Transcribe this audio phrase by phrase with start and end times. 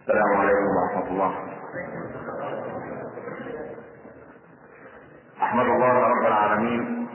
[0.00, 1.32] السلام عليكم ورحمة الله.
[5.42, 7.06] أحمد الله رب العالمين.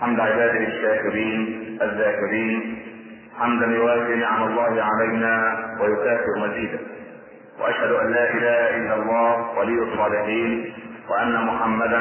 [0.00, 1.40] حمد عباده الشاكرين
[1.82, 2.58] الذاكرين.
[3.38, 5.34] حمدا يوافي نعم الله علينا
[5.80, 6.78] ويكافئ مزيدا
[7.60, 10.72] وأشهد أن لا إله إلا الله ولي الصالحين
[11.10, 12.00] وأن محمدا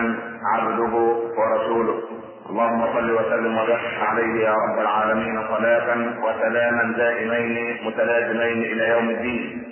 [0.53, 0.93] عبده
[1.37, 2.01] ورسوله.
[2.49, 5.87] اللهم صل وسلم وبارك عليه يا رب العالمين صلاة
[6.25, 9.63] وسلاما دائمين متلازمين إلى يوم الدين.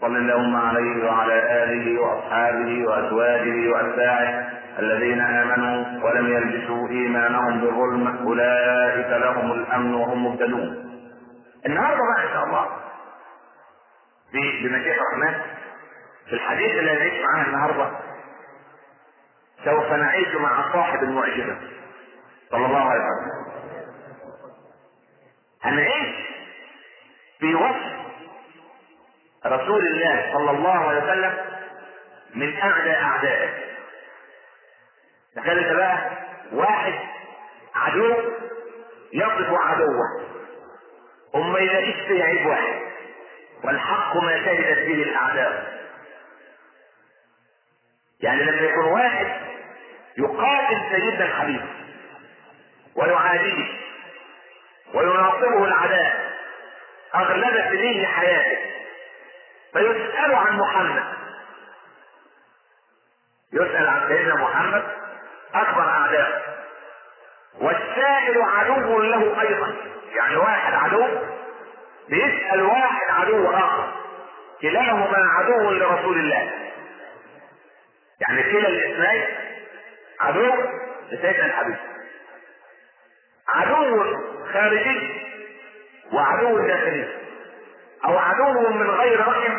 [0.00, 4.48] صل اللهم عليه وعلى آله وأصحابه وأزواجه وأتباعه
[4.78, 10.84] الذين آمنوا ولم يلبسوا إيمانهم بظلم أولئك لهم الأمن وهم مهتدون.
[11.66, 12.66] النهارده بقى إن شاء الله.
[14.32, 15.34] بمشيئه الرحمن.
[16.26, 17.88] في الحديث اللي هنعيش معاه النهارده.
[19.64, 21.56] سوف نعيش مع صاحب المعجزة.
[22.50, 23.48] صلى الله عليه وسلم.
[25.62, 26.16] هنعيش
[27.38, 27.98] في وصف
[29.46, 31.34] رسول الله صلى الله عليه وسلم
[32.34, 33.50] من اعدى أعدائه.
[35.36, 36.10] تخيل أنت بقى
[36.52, 36.94] واحد
[37.74, 38.14] عدو
[39.12, 40.28] يصف عدوه.
[41.34, 42.80] وما يلاقيش فيه عيب واحد.
[43.64, 45.78] والحق ما شهدت به الأعداء.
[48.20, 49.26] يعني لما يكون واحد
[50.18, 51.77] يقاتل سيدنا الحبيب.
[52.98, 53.66] ويعاديه
[54.94, 56.28] ويناصره العداء
[57.14, 58.58] أغلب سنين حياته.
[59.72, 61.04] فيسأل عن محمد.
[63.52, 64.84] يسأل عن سيدنا محمد
[65.54, 66.58] أكبر أعداء.
[67.60, 69.76] والسائل عدو له أيضا.
[70.14, 71.06] يعني واحد عدو
[72.08, 73.92] بيسأل واحد عدو آخر.
[74.62, 76.52] كلاهما عدو لرسول الله.
[78.20, 79.24] يعني كلا الإثنين
[80.20, 80.54] عدو
[81.10, 81.76] لسيدنا الحبيب.
[83.54, 84.04] عدو
[84.52, 85.20] خارجي
[86.12, 87.08] وعدو داخلي
[88.04, 89.58] أو عدو من غير رحم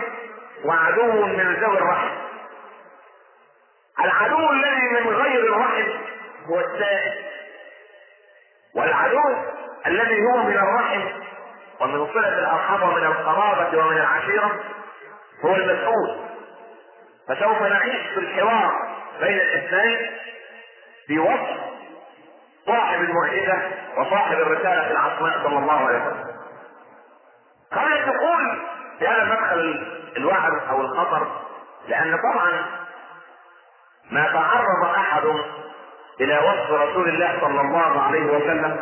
[0.66, 2.10] وعدو من ذوي الرحم
[4.04, 5.88] العدو الذي من غير الرحم
[6.50, 7.14] هو السائل
[8.76, 9.36] والعدو
[9.88, 11.02] الذي هو من الرحم
[11.80, 14.60] ومن صلة الأرحام ومن القرابة ومن العشيرة
[15.46, 16.18] هو المسؤول.
[17.28, 18.72] فسوف نعيش في الحوار
[19.22, 20.10] بين الاثنين
[21.08, 21.69] في وصف
[22.70, 23.62] صاحب المعجزة
[23.98, 26.26] وصاحب الرسالة العظماء صلى الله عليه وسلم.
[27.74, 28.62] قال تقول
[29.00, 29.88] في هذا مدخل
[30.18, 31.28] الوعد أو الخطر
[31.88, 32.52] لأن طبعا
[34.12, 35.24] ما تعرض أحد
[36.22, 38.78] إلى وصف رسول الله صلى الله عليه وسلم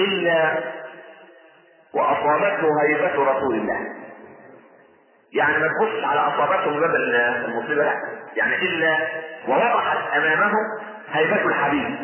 [0.00, 0.54] إلا
[1.94, 3.80] وأصابته هيبة رسول الله.
[5.32, 7.94] يعني ما تبص على أصابته باب المصيبة لا،
[8.36, 8.98] يعني إلا
[9.48, 10.52] ووضحت أمامه
[11.12, 11.98] هيبة الحبيب.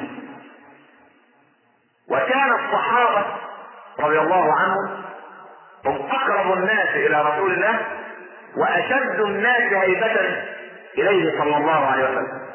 [2.10, 3.26] وكان الصحابة
[4.00, 5.02] رضي الله عنهم
[5.86, 7.86] هم أقرب الناس إلى رسول الله
[8.56, 10.42] وأشد الناس هيبة
[10.98, 12.46] إليه صلى الله عليه وسلم.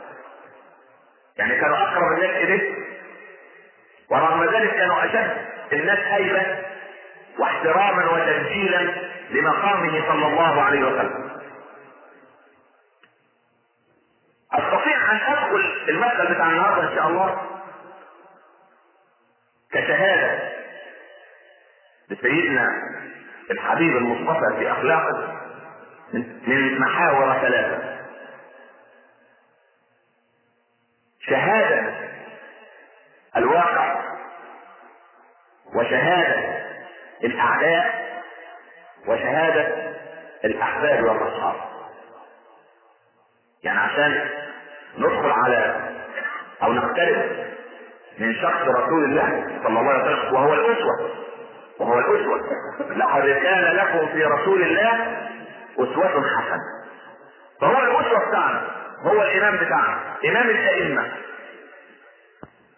[1.37, 2.75] يعني كانوا أقرب الناس إليه
[4.11, 5.37] ورغم ذلك كانوا أشد
[5.73, 6.45] الناس هيبة
[7.39, 8.93] واحتراما وتبجيلا
[9.29, 11.31] لمقامه صلى الله عليه وسلم.
[14.53, 17.41] أستطيع أن أدخل المسألة بتاع النهارده إن شاء الله
[19.73, 20.51] كشهادة
[22.09, 22.67] لسيدنا
[23.51, 25.37] الحبيب المصطفى في أخلاقه
[26.13, 27.97] من محاور ثلاثة.
[31.19, 31.93] شهادة
[33.37, 34.01] الواقع
[35.75, 36.61] وشهادة
[37.23, 38.11] الأعداء
[39.07, 39.91] وشهادة
[40.45, 41.55] الأحباب والأصحاب
[43.63, 44.29] يعني عشان
[44.97, 45.89] ندخل على
[46.63, 47.45] أو نقترب
[48.21, 51.09] من شخص رسول الله صلى الله عليه وسلم وهو الأسوة.
[51.79, 52.39] وهو الأسوة.
[52.95, 55.17] لقد كان لكم في رسول الله
[55.79, 56.63] أسوة حسنة.
[57.61, 58.61] فهو الأسوة بتاعنا
[59.03, 61.11] هو الإمام بتاعنا إمام الأئمة.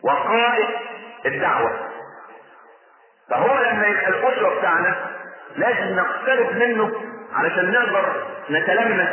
[0.04, 0.68] وقائد
[1.26, 1.72] الدعوة.
[3.30, 4.96] فهو لما يبقى الأسوة بتاعنا
[5.56, 6.92] لازم نقترب منه
[7.34, 9.10] علشان نقدر نتلمس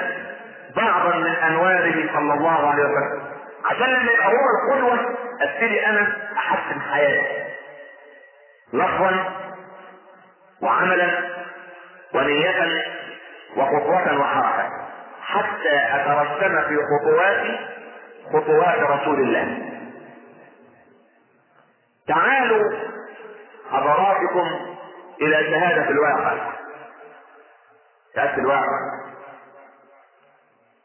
[0.76, 3.39] بعضا من أنواره صلى الله عليه وسلم.
[3.64, 7.50] عشان لما يبقى هو القدوة أبتدي أنا أحسن حياتي.
[8.72, 9.32] لفظا
[10.62, 11.30] وعملا
[12.14, 12.84] ونية
[13.56, 14.70] وخطوة وحركة.
[15.22, 17.58] حتى أترسم في خطواتي
[18.32, 19.58] خطوات رسول الله.
[22.08, 22.72] تعالوا
[23.70, 24.76] حضراتكم
[25.22, 26.36] إلى شهادة الواقع.
[28.16, 29.00] شهادة الواقع.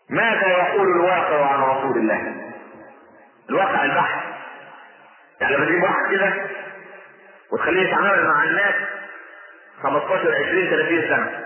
[0.10, 2.45] ماذا يقول الواقع عن رسول الله؟
[3.50, 4.24] الواقع البحث
[5.42, 6.34] يعني لما تجيب واحد كده
[7.52, 8.76] وتخليه يتعامل مع الناس
[9.84, 11.46] 15 20 30 سنة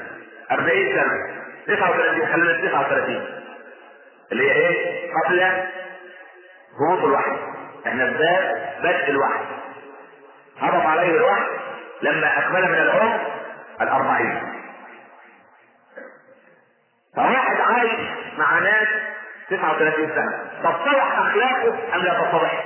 [0.51, 3.25] 40 سنة 39 خلينا 39
[4.31, 5.41] اللي هي إيه؟ قبل
[6.75, 7.31] هبوط الوحي.
[7.87, 9.45] إحنا بداية بدء الوحي.
[10.59, 11.43] هبط عليه الوحي
[12.01, 13.19] لما اكمل من العمر
[13.81, 14.53] الأربعين.
[17.15, 17.99] فواحد عايش
[18.37, 18.87] مع ناس
[19.49, 20.49] 39 سنة.
[20.63, 22.65] تتضح أخلاقه أم لا تتضح؟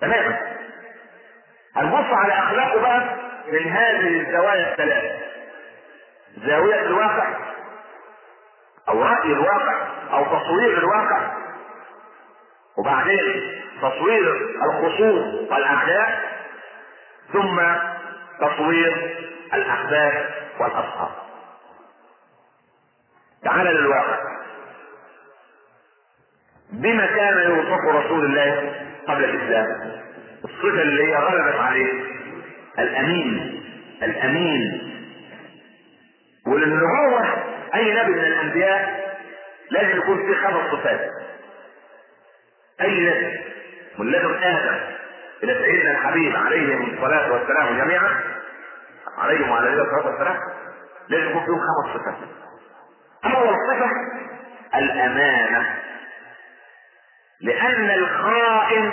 [0.00, 0.38] تماما
[1.76, 3.16] هنبص على أخلاقه بقى
[3.52, 5.22] من هذه الزوايا الثلاث
[6.46, 7.28] زاوية الواقع
[8.88, 11.30] أو رأي الواقع أو تصوير الواقع.
[12.78, 13.18] وبعدين
[13.82, 14.32] تصوير
[14.64, 16.32] الخصوم والأعداء
[17.32, 17.60] ثم
[18.40, 19.18] تصوير
[19.54, 20.30] الأحباب
[20.60, 21.10] والأصحاب
[23.44, 24.31] تعال للواقع.
[26.72, 28.72] بما كان يوصف رسول الله
[29.08, 29.66] قبل الإسلام.
[30.44, 31.92] الصفة اللي هي غلبت عليه
[32.78, 33.62] الأمين
[34.02, 34.92] الأمين.
[36.46, 37.26] وللنبوة
[37.74, 39.02] أي نبي من الأنبياء
[39.70, 41.00] لازم يكون فيه خمس صفات.
[42.80, 43.40] أي نبي.
[43.98, 44.80] من لدن آدم
[45.42, 48.20] إلى سيدنا الحبيب عليهم الصلاة والسلام جميعا
[49.18, 50.36] عليهم وعلى الصلاة والسلام
[51.08, 52.14] لازم يكون فيهم خمس صفات.
[53.24, 53.90] أول صفة
[54.78, 55.81] الأمانة.
[57.42, 58.92] لأن الخائن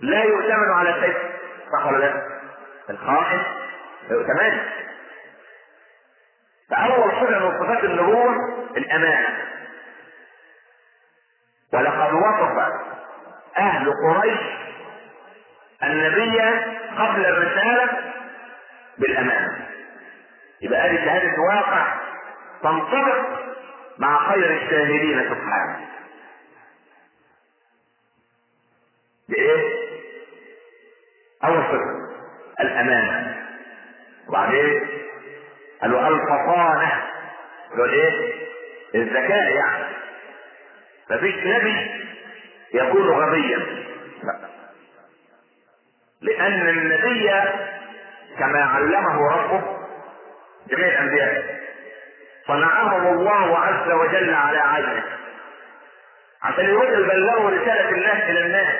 [0.00, 1.16] لا يؤتمن على شيء.
[1.72, 2.22] صح ولا لا؟
[2.90, 3.42] الخائن
[4.08, 4.60] لا يؤتمن.
[6.70, 8.34] فأول صفة من صفات النبوة
[8.76, 9.28] الأمانة.
[11.72, 12.58] ولقد وصف
[13.58, 14.40] أهل قريش
[15.82, 16.40] النبي
[16.98, 18.12] قبل الرسالة
[18.98, 19.66] بالأمانة.
[20.60, 21.94] يبقى هذه شهادة واقع
[22.62, 23.26] تنطبق
[23.98, 25.86] مع خير الشاهدين سبحانه.
[29.30, 29.90] بإيه؟
[31.44, 32.20] أول صفة
[32.60, 33.36] الأمانة
[34.28, 34.88] وبعدين؟
[35.82, 37.02] قالوا الفطانة.
[37.70, 38.32] قالوا إيه؟
[38.94, 39.84] الذكاء يعني.
[41.10, 41.90] مفيش نبي
[42.74, 43.58] يكون غبيا.
[44.22, 44.50] لا.
[46.22, 47.30] لأن النبي
[48.38, 49.62] كما علمه ربه
[50.68, 51.60] جميع الأنبياء
[52.46, 55.02] صنعهم الله عز وجل على عينه
[56.42, 58.76] عشان يقول يبلغوا رسالة الله إلى الناس.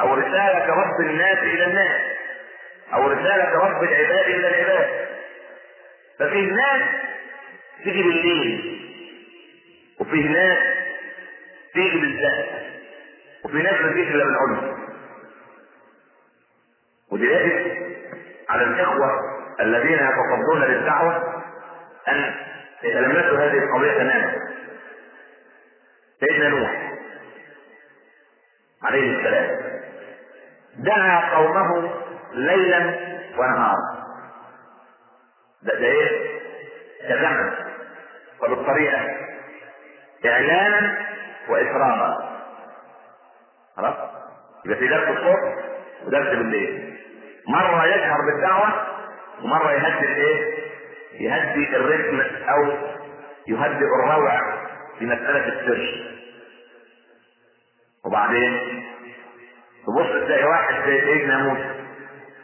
[0.00, 2.00] أو رسالة رب الناس إلى الناس.
[2.94, 5.08] أو رسالة رب العباد إلى العباد.
[6.18, 6.82] ففي ناس
[7.84, 8.78] تيجي بالليل
[10.00, 10.58] وفي ناس
[11.74, 12.48] تيجي بالذات
[13.44, 14.78] وفي ناس ما تيجي إلا بالعنف.
[17.12, 17.34] ودي
[18.48, 19.10] على الإخوة
[19.60, 21.44] الذين يتصدون للدعوة
[22.08, 22.34] أن
[22.82, 24.34] يتلمسوا هذه القضية تماما.
[26.20, 26.92] سيدنا نوح
[28.82, 29.77] عليه السلام.
[30.78, 31.90] دعا قومه
[32.32, 32.78] ليلا
[33.38, 33.98] ونهارا.
[35.62, 36.38] ده ده إيه؟
[37.08, 37.52] تزمن
[38.42, 39.00] وبالطريقة.
[40.26, 41.06] إعلانا
[41.48, 42.38] وإكراما.
[43.76, 43.94] خلاص؟
[44.64, 45.54] يبقى في درس الصبح
[46.06, 46.98] ودرس بالليل.
[47.48, 48.86] مرة يجهر بالدعوة
[49.42, 50.58] ومرة يهدي الإيه؟
[51.12, 52.62] يهدي الرتم أو
[53.46, 54.40] يهدئ الروع
[54.98, 56.04] في مسألة السر.
[58.06, 58.77] وبعدين
[59.88, 61.84] تبص تلاقي واحد زي سيدنا موسى.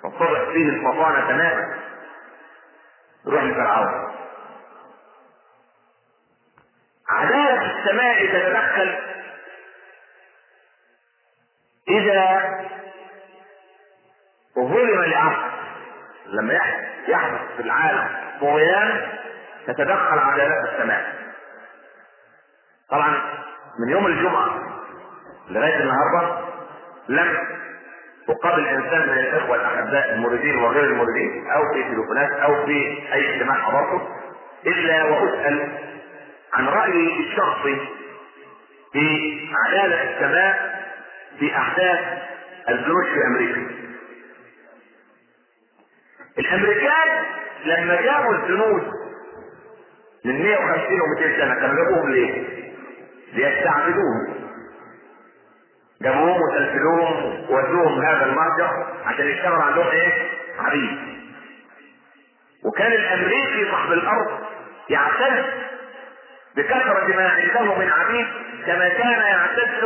[0.02, 1.78] فطرح فيه الفطانة تماما.
[3.26, 4.14] يروح لفرعون.
[7.08, 8.98] عدالة السماء تتدخل.
[11.88, 12.50] إذا
[14.58, 15.50] ظلم لأمر
[16.26, 16.54] لما
[17.08, 18.08] يحدث في العالم
[18.40, 19.18] طغيان
[19.66, 21.14] تتدخل عدالة السماء.
[22.90, 23.22] طبعا
[23.78, 24.80] من يوم الجمعة
[25.48, 26.53] لغاية النهاردة
[27.08, 27.38] لم
[28.28, 33.54] أقابل إنسان من الإخوة الأحباء المريدين وغير المريدين أو في تليفونات أو في أي اجتماع
[33.62, 34.08] حضرته
[34.66, 35.68] إلا وأسأل
[36.54, 37.78] عن رأيي الشخصي
[38.92, 40.84] في عدالة السماء
[41.38, 42.00] في أحداث
[42.68, 43.70] الجنود في أمريكا.
[46.38, 47.24] الأمريكان
[47.64, 48.82] لما جابوا الجنود
[50.24, 52.44] من 150 و 200 سنة كانوا جابوهم ليه؟
[53.32, 54.33] ليستعبدوهم.
[56.04, 58.70] جابوهم وسلسلوهم وودوهم هذا المرجع
[59.06, 60.12] عشان يشتغل عندهم إيه؟
[60.58, 60.98] عبيد.
[62.64, 64.40] وكان الأمريكي صاحب الأرض
[64.88, 65.44] يعتز
[66.56, 68.26] بكثرة ما عنده من عبيد
[68.66, 69.84] كما كان يعتز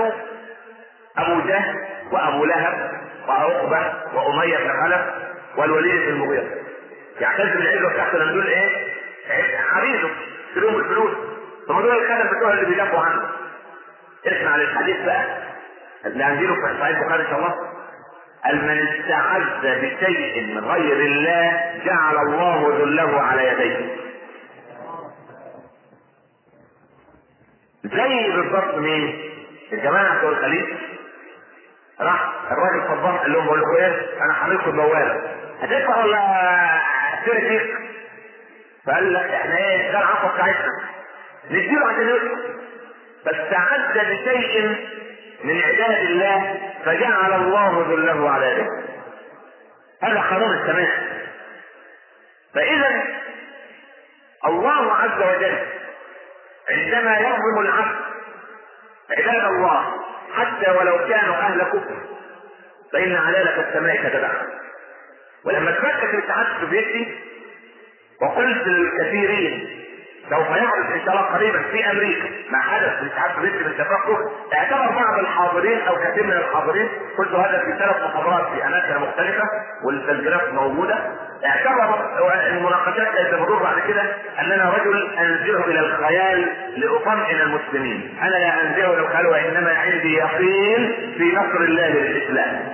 [1.18, 1.74] أبو جهل
[2.12, 2.90] وأبو لهب
[3.28, 5.00] وعقبة وأمية بن خلف
[5.56, 6.48] والوليد بن المغيرة
[7.20, 8.68] يعتز بالعزة بتاعته لما دول إيه؟
[9.72, 10.08] عبيده
[10.48, 11.16] يشتريهم الفلوس
[11.68, 13.22] ثم دول الخدم بتوع اللي بيدافعوا عنه
[14.26, 15.24] اسمع للحديث بقى
[16.06, 16.24] اللي
[16.54, 17.54] في صحيح البخاري إن شاء الله.
[18.44, 23.96] قال من استعز بشيء غير الله جعل الله ذله على يديه.
[27.84, 29.20] زي بالضبط مين؟
[29.72, 30.64] الجماعة بتوع الخليج.
[32.00, 35.22] راح الراجل صباح قال لهم بقول لكم إيه؟ أنا هعملكم بواله
[35.60, 36.18] هتدفع ولا
[37.18, 37.74] اشتري؟
[38.86, 40.72] فقال لك إحنا إيه؟ ده العصا بتاعتنا.
[41.50, 42.36] نديله عشان يدفع
[43.24, 44.76] فاستعد بشيء
[45.44, 48.66] من عباد الله فجعل الله ذله على يده
[50.02, 51.00] هذا قانون السماح
[52.54, 53.02] فإذا
[54.46, 55.58] الله عز وجل
[56.70, 57.96] عندما يظلم العبد
[59.18, 59.94] عباد الله
[60.34, 61.96] حتى ولو كانوا أهل كفر
[62.92, 64.46] فإن عداله السماء تتبعهم
[65.44, 67.18] ولما تفكك الاتحاد السوفيتي
[68.22, 69.77] وقلت للكثيرين
[70.30, 74.18] سوف يحدث إن شاء الله قريبا في أمريكا ما حدث في الاتحاد السوفيتي من تفكك
[74.54, 79.44] اعتبر بعض الحاضرين أو كثير من الحاضرين قلت هذا في ثلاث محاضرات في أماكن مختلفة
[79.84, 80.98] والتسجيلات موجودة.
[81.46, 82.10] اعتبر
[82.46, 84.02] المناقشات التي تمر بعد كده
[84.40, 88.18] أننا رجل أنزله إلى الخيال لأطمئن المسلمين.
[88.22, 92.68] أنا لا أنزله إلى الخيال وانما عندي يقين في نصر الله للاسلام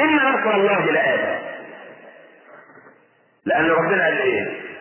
[0.00, 1.38] إن نصر الله لآت
[3.46, 4.73] لأن ربنا قال إيه؟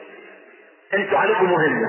[0.93, 1.87] أنتوا عليكم مهمة.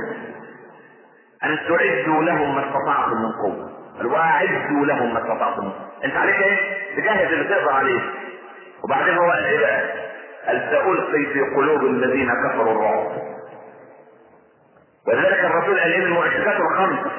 [1.45, 3.71] أن تعدوا لهم ما استطعتم من قوة.
[4.13, 5.73] واعدوا لهم ما استطعتم.
[6.05, 6.57] أنت عليك إيه؟
[6.97, 8.01] تجهز اللي تقدر عليه.
[8.85, 9.83] وبعدين هو قال إيه بقى؟
[10.47, 13.13] قال سألقي في قلوب الذين كفروا الرعب؟
[15.09, 17.13] ولذلك الرسول قال إيه من المعجزات الخمس.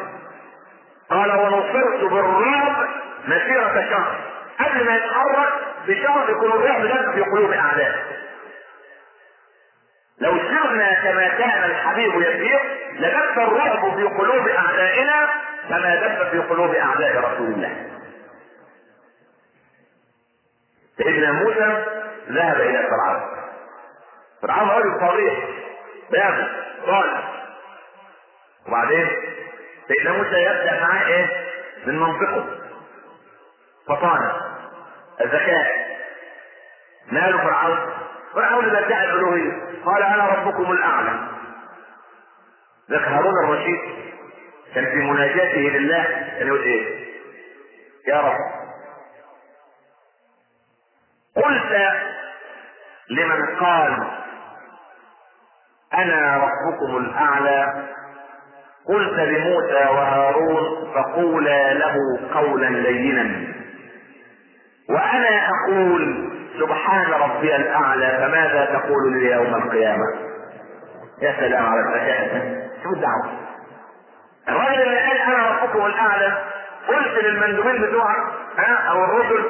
[1.10, 2.88] قال ونصرت بالرعب
[3.28, 4.16] مسيرة شهر.
[4.60, 5.54] قبل ما يتحرك
[5.88, 7.94] بشهر يكون الرعب ده في قلوب اعدائه
[10.20, 12.60] لو سرنا كما كان الحبيب يسير
[12.94, 15.30] لدب الرعب في قلوب أعدائنا
[15.70, 17.86] كما دب في قلوب أعداء رسول الله.
[20.98, 21.86] سيدنا موسى
[22.30, 23.22] ذهب إلى فرعون.
[24.42, 25.40] فرعون رجل صريح
[26.12, 26.48] باغي
[26.86, 27.32] صالح.
[28.68, 29.08] وبعدين
[29.88, 31.28] سيدنا موسى يبدأ معاه إيه؟
[31.86, 32.46] من منطقه.
[33.88, 34.42] فطانة
[35.22, 35.86] الذكاء.
[37.12, 37.92] ماله فرعون؟
[38.36, 39.52] فرعون ادعى الألوهية.
[39.86, 41.28] قال أنا ربكم الأعلى.
[42.92, 43.80] ذاك هارون الرشيد
[44.76, 46.04] كان في مناجاته لله.
[46.40, 47.06] كان يقول إيه؟
[48.08, 48.38] يا رب.
[51.36, 51.92] قلت
[53.10, 54.08] لمن قال
[55.94, 57.88] أنا ربكم الأعلى.
[58.88, 61.96] قلت لموسى وهارون فقولا له
[62.34, 63.56] قولا لينا.
[64.90, 70.06] وأنا أقول سبحان ربي الأعلى فماذا تقول لي يوم القيامة؟
[71.22, 73.32] يا سلام على الذكاء شو الدعوة؟
[74.50, 76.38] الراجل اللي قال أنا ربكم الأعلى
[76.88, 78.18] قلت للمندوبين بتوعك
[78.58, 79.44] ها أو الرسل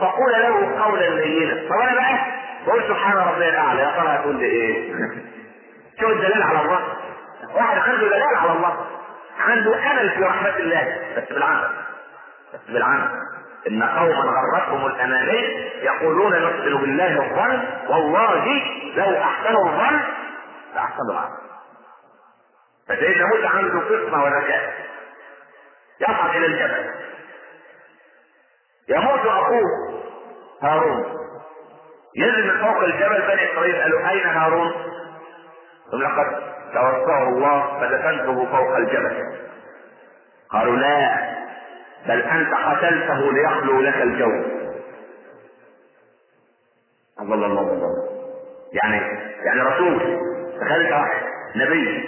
[0.00, 1.68] فقول له قولا لينا.
[1.68, 2.18] طب أنا بقى
[2.66, 4.92] بقول سبحان ربي الأعلى يا ترى هتقول لي إيه؟
[6.00, 6.80] شو الدلال على الله؟
[7.54, 8.86] واحد عنده دلال على الله.
[9.40, 10.96] عنده أمل في رحمة الله.
[11.16, 11.68] بس بالعمل.
[12.54, 13.08] بس بالعمل.
[13.68, 15.40] إن قوما غرتهم الاماني
[15.82, 18.44] يقولون نحسن بالله الظن والله
[18.94, 20.00] لو أحسنوا الظن
[20.74, 21.38] لأحسنوا العمل.
[22.88, 24.72] فسيدنا موسى عنده قسمة وذكاء
[26.00, 26.90] يصعد إلى الجبل.
[28.88, 29.62] يموت أخوه
[30.62, 31.04] هارون.
[32.16, 34.72] ينزل من فوق الجبل بني إسرائيل قالوا أين هارون؟
[35.92, 36.42] لقد
[36.74, 39.38] توفاه الله فدفنته فوق الجبل.
[40.50, 41.31] قالوا لا.
[42.08, 44.30] بل أنت قتلته ليخلو لك الجو.
[47.20, 48.08] الله الله الله
[48.72, 48.96] يعني
[49.44, 50.18] يعني رسول.
[50.60, 50.94] تخيل
[51.56, 52.04] نبي.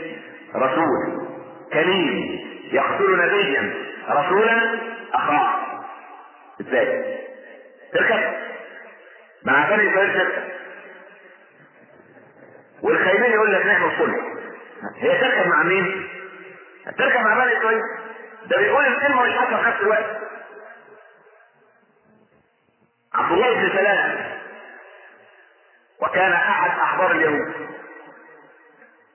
[0.55, 1.27] رسول.
[1.73, 2.41] كريم.
[2.73, 3.75] يقتل نبيا.
[4.09, 4.79] رسولا
[5.15, 5.51] أخاه.
[6.61, 7.19] إزاي؟
[7.93, 8.33] تركب
[9.45, 10.43] مع بني إسرائيل تركب
[12.83, 14.17] والخايبين يقول لك نحن الصلح
[14.97, 16.09] هي تركب مع مين؟
[16.99, 17.81] تركب مع بني إسرائيل.
[18.47, 20.05] ده بيقول الكلمة مش حتى في نفس الوقت.
[23.15, 24.35] عبد الله بن سلام.
[26.03, 27.55] وكان أحد أحبار اليهود.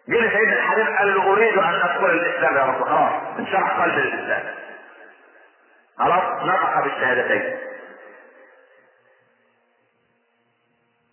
[0.09, 2.83] جه سيدنا الحبيب قال له أريد أن أدخل الإسلام يا رب.
[2.83, 4.55] خلاص انشرح قلب الإسلام.
[5.97, 7.57] خلاص نطق بالشهادتين.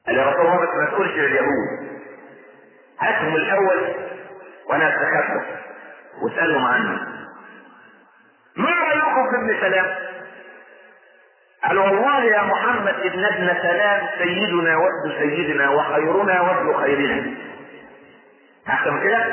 [0.07, 1.97] قال يا رسول الله ما تقولش لليهود.
[3.01, 3.95] هاتهم الأول
[4.67, 5.57] وأنا اتكفل
[6.23, 7.16] واسألهم عني
[8.57, 9.87] ما رايكم في ابن سلام
[11.65, 17.35] قال والله يا محمد ابن ابن سلام سيدنا وابن سيدنا وخيرنا وابن خيرنا.
[18.69, 19.25] أحسن كده؟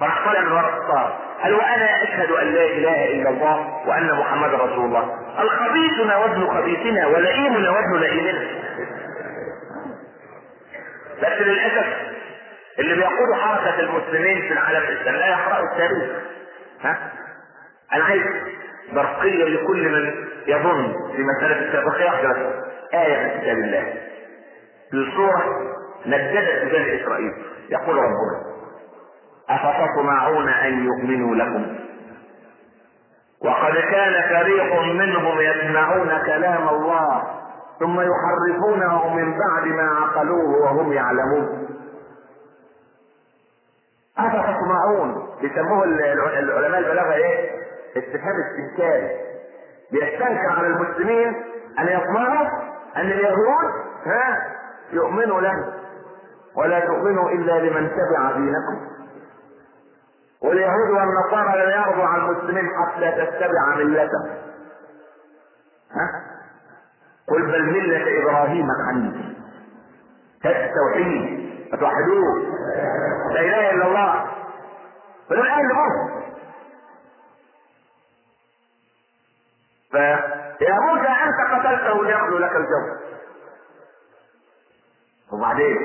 [0.00, 4.56] فراح طالع من ورا الستار قال وأنا أشهد أن لا إله إلا الله وأن محمدا
[4.56, 5.18] رسول الله.
[5.42, 8.48] الخبيثنا وابن خبيثنا ولئيمنا وابن لئيمنا.
[11.22, 11.86] بس للأسف
[12.78, 16.10] اللي بيقودوا حركة المسلمين في العالم الإسلامي لا يقرأوا التاريخ.
[16.82, 17.12] ها؟
[17.94, 18.22] أنا عايز
[18.92, 20.14] برقيه لكل من
[20.46, 22.62] يظن في مسألة التاريخ يقرا
[22.94, 23.94] آية في كتاب الله.
[24.90, 25.44] في سوره
[26.06, 27.32] نددت بني إسرائيل.
[27.70, 28.52] يقول ربنا
[29.50, 31.76] أفتطمعون أن يؤمنوا لكم؟
[33.44, 37.22] وقد كان فريق منهم يسمعون كلام الله
[37.80, 41.68] ثم يحرفونه من بعد ما عقلوه وهم يعلمون.
[44.18, 47.61] أفتطمعون بيسموه العلماء البلاغة إيه؟
[47.96, 49.10] استفهام استنكاري.
[49.92, 51.42] بيستنكر على المسلمين
[51.78, 52.46] أن يطمعوا
[52.96, 53.72] أن اليهود
[54.06, 54.52] ها
[54.92, 55.72] يؤمنوا له
[56.56, 58.92] ولا تؤمنوا إلا لمن تبع دينكم.
[60.42, 64.36] واليهود والنصارى لن يرضوا عن المسلمين حتى تتبع ملتهم.
[65.92, 66.22] ها؟
[67.28, 69.32] قل بل ملة إبراهيم حنيفا
[70.44, 72.38] التوحيد فتوحدوه
[73.30, 74.26] لا إله إلا الله.
[75.30, 75.60] مصر فيا
[79.94, 83.12] موسى أنت قتلته ليأخذ لك الجو
[85.32, 85.76] وبعدين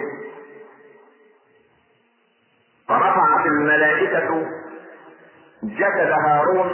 [2.88, 4.46] فرفعت الملائكة
[5.64, 6.70] جسد هارون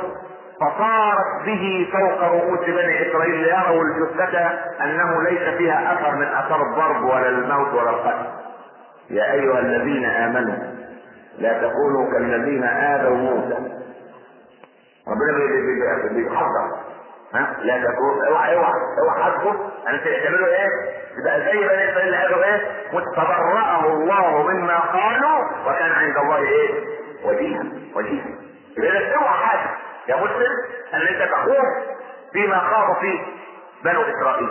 [0.61, 4.47] فصارت به فوق رؤوس بني اسرائيل ليروا الجثة
[4.83, 8.25] انه ليس فيها اثر من اثر الضرب ولا الموت ولا القتل.
[9.09, 10.73] يا ايها الذين امنوا
[11.37, 13.57] لا تكونوا كالذين اذوا موسى.
[15.07, 15.37] ربنا
[16.11, 16.82] بيحذر
[17.33, 19.51] ها لا تكون اوعى اوعى أوعى حاسبه
[19.89, 20.67] ان تعملوا إيه؟
[21.17, 26.83] تبقى زي بني اسرائيل اللي قالوا إيه؟ وتبرأه الله مما قالوا وكان عند الله إيه؟
[27.23, 27.63] وجيها
[27.95, 28.25] وجيها.
[28.77, 29.69] يبقى أوعى حاجة
[30.07, 30.51] يا مسلم
[30.93, 31.65] أن انت تخوض
[32.33, 33.19] فيما خاض فيه
[33.83, 34.49] بنو إسرائيل.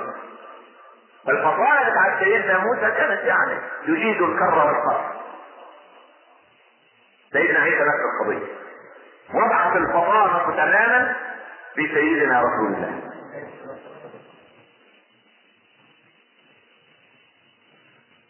[1.27, 5.01] فالفصائل بتاعت سيدنا موسى كانت يعني يجيد الكر والقر.
[7.33, 8.47] سيدنا عيسى نفس القضية.
[9.35, 11.15] وضعت الفطانه تماما
[11.75, 13.03] في سيدنا رسول الله.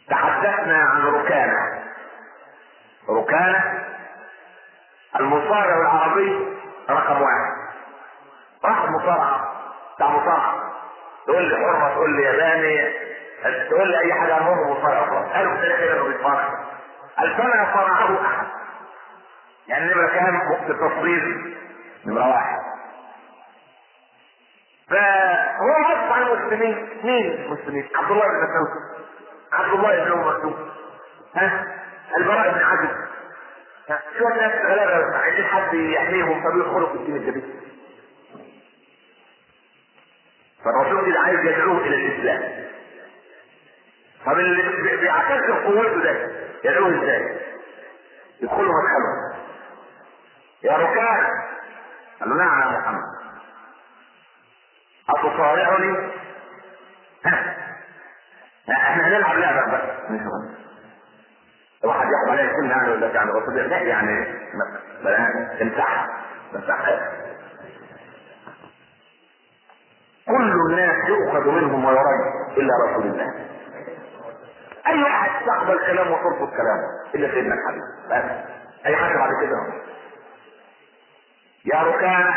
[0.09, 1.83] تحدثنا عن ركانة.
[3.11, 3.85] ركانة
[5.20, 6.57] المصارع العربي
[6.90, 7.52] رقم واحد.
[8.64, 9.52] راح مصارعة
[9.96, 10.72] بتاع مصارعة
[11.26, 12.92] تقول لي حرة تقول لي ياباني.
[13.70, 15.00] تقول لي أي حاجة المهم مصارع
[15.35, 16.48] قالوا كده كده إنه بيتصارع
[17.18, 18.46] قال فما صارعه أحد.
[19.68, 21.55] يعني نمرة كام وقت التصوير
[22.07, 22.59] نمرة واحد.
[24.90, 26.88] فهو وصف عن المسلمين.
[27.05, 28.68] مين المسلمين؟ عبد الله بن مسعود.
[29.53, 30.71] عبد الله بن مكتوم
[31.37, 31.66] ها؟
[32.18, 32.90] البراء بن عازب.
[34.18, 37.45] شو الناس غلابه عايزين حد يحميهم فبيدخلوا في الدين الجديد؟
[40.64, 42.64] فالرسول كده عايز يدعوه إلى الإسلام.
[44.27, 46.31] طب اللي بيعتكر قوته ده
[46.64, 47.40] يدعوه إزاي؟
[48.40, 49.42] يدخلوا مدخله
[50.62, 51.27] يا ركان
[52.21, 53.21] قال له نعم يا محمد.
[55.16, 56.11] أتصارعني؟
[57.27, 57.57] ها.
[58.70, 59.83] إحنا هنلعب لعبة بس.
[61.85, 64.35] واحد ياخد عليها السن يعني لك يعني الرسول لا يعني
[65.05, 66.09] بلا تمسحها
[66.53, 67.12] تمسحها
[70.27, 73.35] كل الناس يؤخذ منهم ويرد إلا رسول الله.
[74.87, 77.83] أي واحد تقبل كلامه وترفض كلامه إلا سيدنا الحبيب.
[78.11, 78.31] بس.
[78.87, 79.83] أي حاجة بعد كده.
[81.64, 82.35] يا ركان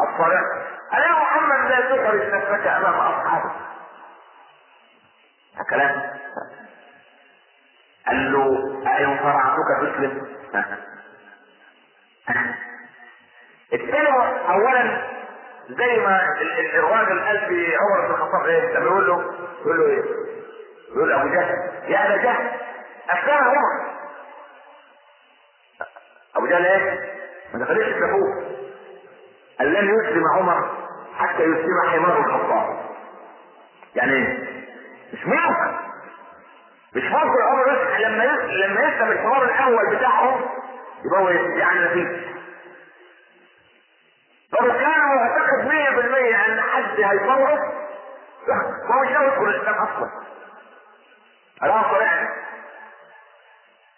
[0.00, 0.42] الصالح.
[0.92, 3.50] يا محمد لا تخرج نفسك أمام أصحابك؟
[5.70, 6.10] كلام
[8.06, 8.46] قال له
[8.98, 10.26] أين صرعتك تسلم
[13.72, 14.08] الثاني
[14.48, 15.02] اولا
[15.68, 16.22] زي ما
[16.74, 20.02] الراجل قال في عمر بن الخطاب إيه؟ لما يقول له يقول له إيه؟
[20.94, 21.56] يقول أبو جهل.
[21.88, 22.50] يا أبا جهل
[23.10, 23.90] اسلم عمر.
[26.36, 27.10] أبو جهل إيه؟
[27.54, 28.34] ما تخليش تفوق
[29.58, 30.79] قال لن يسلم عمر.
[31.18, 32.90] حتى يسلم حمار الخطاب.
[33.94, 34.18] يعني
[35.12, 35.76] مش ممكن.
[36.94, 37.40] مش ممكن
[37.72, 40.40] يسلم لما لما يسلم الحوار الأول بتاعهم
[41.04, 42.30] يبقى هو يعني مفيش
[44.60, 47.60] لو كان معتقد 100% أن حد هيفوت
[48.48, 50.10] ما هو مش ناوي يدخل الاسلام أصلا
[51.62, 52.28] الآخر يعني.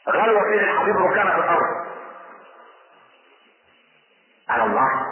[0.09, 1.87] غلوة فيه الحبيب ركان في الأرض؟
[4.49, 5.12] على الله.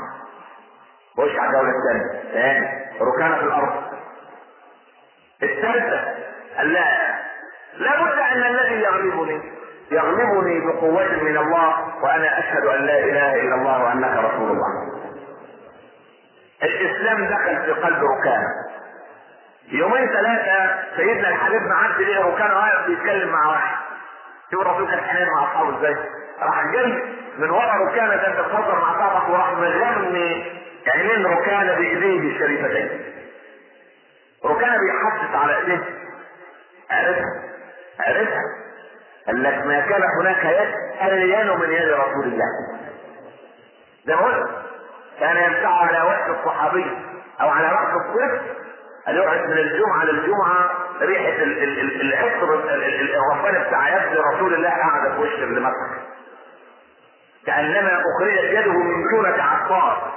[1.47, 3.83] الجولة الثانية ثاني ركانة في الأرض.
[5.43, 6.15] الثالثة
[6.63, 6.85] لا.
[7.79, 13.55] لابد أن الذي يغلبني يغلب يعاقبني بقوة من الله وأنا أشهد أن لا إله إلا
[13.55, 15.01] الله وأنك رسول الله.
[16.63, 18.49] الإسلام دخل في قلب ركانة.
[19.73, 23.77] يومين ثلاثة سيدنا الحبيب بن عبد الله ركانه واقف بيتكلم مع واحد.
[24.51, 25.97] شوف الرسول كان حنين مع أصحابه إزاي؟
[26.43, 27.03] راح جاي
[27.39, 30.45] من ورا ركانة ده تتفضل مع صاحبك وراح مغمي
[30.95, 33.01] عينين ركانة بإيديه الشريفتين؟
[34.45, 35.85] ركانة بيحسس على إيديه.
[36.91, 37.43] عرفها
[38.01, 38.43] عرفها.
[39.27, 40.75] قال لك ما كان هناك يد
[41.13, 42.45] الين من يد رسول الله.
[44.07, 44.47] ده هو
[45.21, 46.87] كان يمسح على وجه الصحابي
[47.41, 48.41] أو على راس الطفل
[49.09, 54.19] يقعد من الجمعة للجمعة ريحة ال- ال- ال- العطر ال- ال- ال- الرباني بتاع يد
[54.19, 55.61] رسول الله قاعدة في وش اللي
[57.51, 60.13] مسح كأنما أخرجت يده من جونة عطار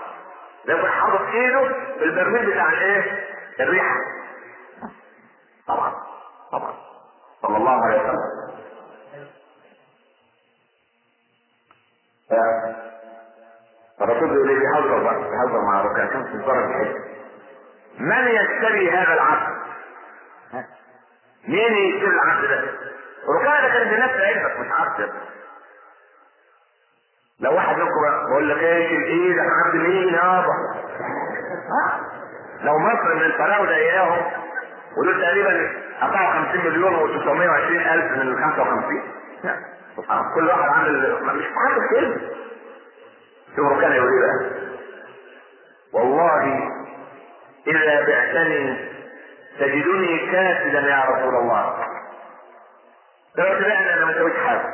[0.65, 1.67] لكن حاطط إيده
[1.97, 3.23] في البرميل بتاع الإيه؟
[3.59, 3.95] الريحة.
[5.67, 5.93] طبعا
[6.51, 6.73] طبعا.
[7.41, 8.19] صلى الله عليه وسلم.
[13.99, 16.95] فالرسول بيقول لي بيهزر بقى بيهزر مع كان في الضرب الحج
[17.99, 19.57] من يشتري هذا العبد؟
[21.47, 22.63] مين يشتري العبد ده؟
[23.29, 25.11] ركان ده كان بنفس علمك مش عبد.
[27.43, 30.53] لو واحد منكم بقول لك إيه شيل إيدك عبد مين يابا؟
[32.63, 34.31] لو مصر من الفراوده إياهم
[34.97, 35.69] ودول تقريبا
[36.01, 39.01] 54 مليون و920 ألف من ال 55
[39.43, 39.55] لا.
[39.97, 40.35] سبحان الله.
[40.35, 42.17] كل واحد عامل مش عارف كلمه
[43.55, 44.49] شوفوا كان يقول بقى
[45.93, 46.69] والله
[47.67, 48.89] إذا بعتني
[49.59, 51.75] تجدني كاسدا يا رسول الله
[53.37, 54.73] لو تبعني أنا ما سويت حاجة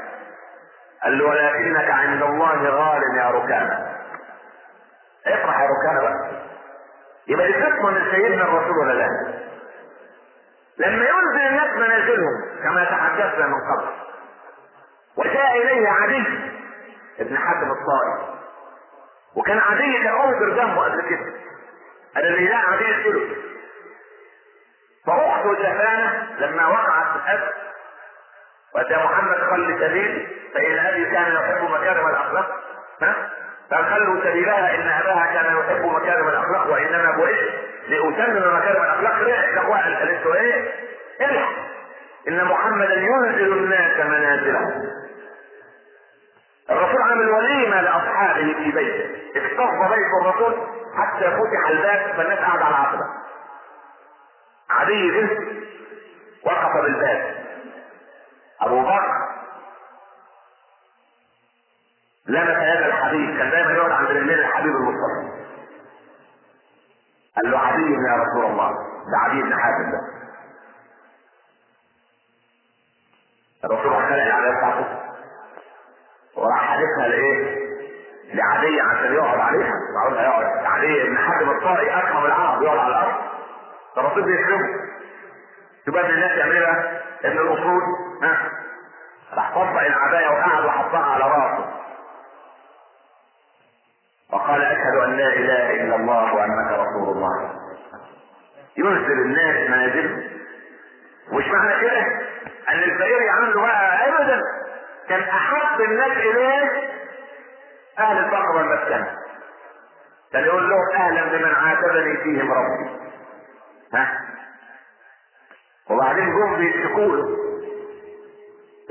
[1.04, 2.39] قال له ولكنك عند الله
[3.52, 3.86] غال
[5.62, 6.42] يا ركانة بقى.
[7.28, 7.60] يبقى دي
[7.92, 9.08] من سيدنا الرسول ولا لا؟
[10.78, 13.90] لما ينزل الناس منازلهم كما تحدثنا من قبل.
[15.18, 16.24] وجاء إليه عدي
[17.20, 18.40] ابن حاتم الطائي.
[19.36, 21.34] وكان عدي كان اوفر دمه قبل كده.
[22.16, 23.36] قال اللي لا عدي يقتله.
[25.08, 27.54] فاخته جفانه لما وقعت في الاسد
[28.76, 32.60] وأتى محمد خل سبيل فان أبي كان يحب مكارم الأخلاق.
[33.02, 33.30] ها؟
[33.72, 37.54] فخلوا سبيلها إن أباها كان يحب مكارم الأخلاق وإنما بعثت
[37.88, 39.16] لأتمم مكارم الأخلاق.
[39.16, 40.72] الاخوه قالت إيه؟
[41.22, 41.52] الحق
[42.28, 44.90] إن محمدا ينزل الناس منازلهم
[46.70, 49.10] الرسول عمل وليمة لأصحابه في بيته.
[49.36, 50.54] اكتظ بيت الرسول
[50.98, 53.06] حتى فتح الباب فالناس قاعدة على العتبه
[54.70, 55.28] عدي
[56.46, 57.36] وقف بالباب.
[58.62, 59.29] أبو بكر
[62.30, 65.40] لمس هذا الحبيب كان دايما يقعد عند رجلين الحبيب المصطفى.
[67.36, 68.70] قال له عدي يا رسول الله
[69.12, 70.00] ده عدي بن حاتم ده.
[73.66, 74.86] الرسول خلق العبايه بتاعته
[76.38, 77.70] وراح حادثها لإيه؟
[78.34, 79.74] لعدي عشان يقعد عليها.
[79.96, 83.14] معقول هيقعد عدي بن حاتم الطائي ارحم العرب يقعد على الأرض.
[83.96, 84.68] فالرسول بيكرمه
[85.86, 87.82] تبقى الناس يعملها إن الأصول
[88.24, 88.52] ها؟
[89.34, 91.79] راح طبق العباية وقعد وحطها على رأسه.
[94.34, 97.56] وقال أشهد أن لا إله إلا الله وأنك رسول الله.
[98.78, 100.24] ينزل الناس منازلهم
[101.32, 102.00] ومش معنى كده؟
[102.70, 104.42] أن الفقير يعامله بقى أبدا.
[105.10, 106.90] كان احب الناس إليه
[108.00, 109.16] أهل الفقر والمسكنه
[110.34, 112.90] كان يقول لهم أهلا بمن عاتبني فيهم ربي.
[113.94, 114.20] ها؟
[115.90, 117.38] وبعدين جم بيشتكوا له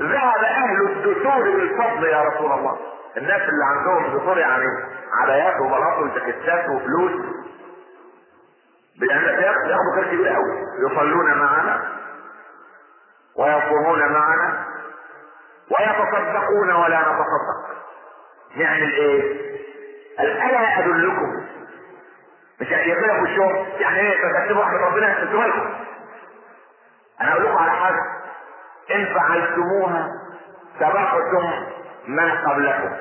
[0.01, 2.77] ذهب أهل الدثور بالفضل يا رسول الله.
[3.17, 4.65] الناس اللي عندهم دثور يعني
[5.21, 7.11] عبايات وبلاط وجاكيتات وفلوس.
[9.01, 10.63] ياخدوا خير كبير قوي.
[10.85, 11.81] يصلون معنا
[13.37, 14.65] ويصومون معنا
[15.79, 17.79] ويتصدقون ولا نتصدق.
[18.55, 19.49] نعمل إيه؟
[20.17, 21.45] قال الا أدلكم.
[22.61, 23.67] مش يقبلوا في الشغل.
[23.81, 25.73] يعني إيه؟ تكتبوا رحمه ربنا أنتوا مالكم
[27.21, 28.01] أنا أقول لكم على حاجة.
[28.95, 30.07] إن فعلتموها
[30.79, 31.68] سبقتم
[32.07, 32.91] من قبلكم.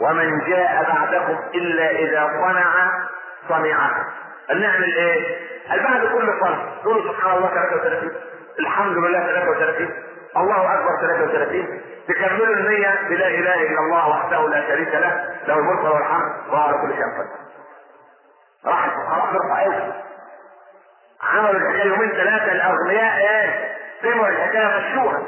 [0.00, 2.72] ومن جاء بعدكم إلا إذا صنع
[3.48, 4.06] صنعه.
[4.48, 5.36] نعمل إيه؟
[5.70, 6.58] قال بعد كل صنع.
[6.82, 8.12] تقولوا سبحان الله 33
[8.58, 9.90] الحمد لله 33
[10.36, 15.24] الله أكبر 33 تكملوا النية بلا إله إلا الله وحده لا شريك له.
[15.46, 16.32] له الملك وله الحمد.
[16.48, 17.44] وهو على كل شيء قدير
[18.66, 19.92] راحت خلاص ارفع قوي
[21.22, 22.52] عملوا الحكاية يومين ثلاثة.
[22.52, 25.22] الأغنياء إيه؟ سمعوا الحكاية مشوها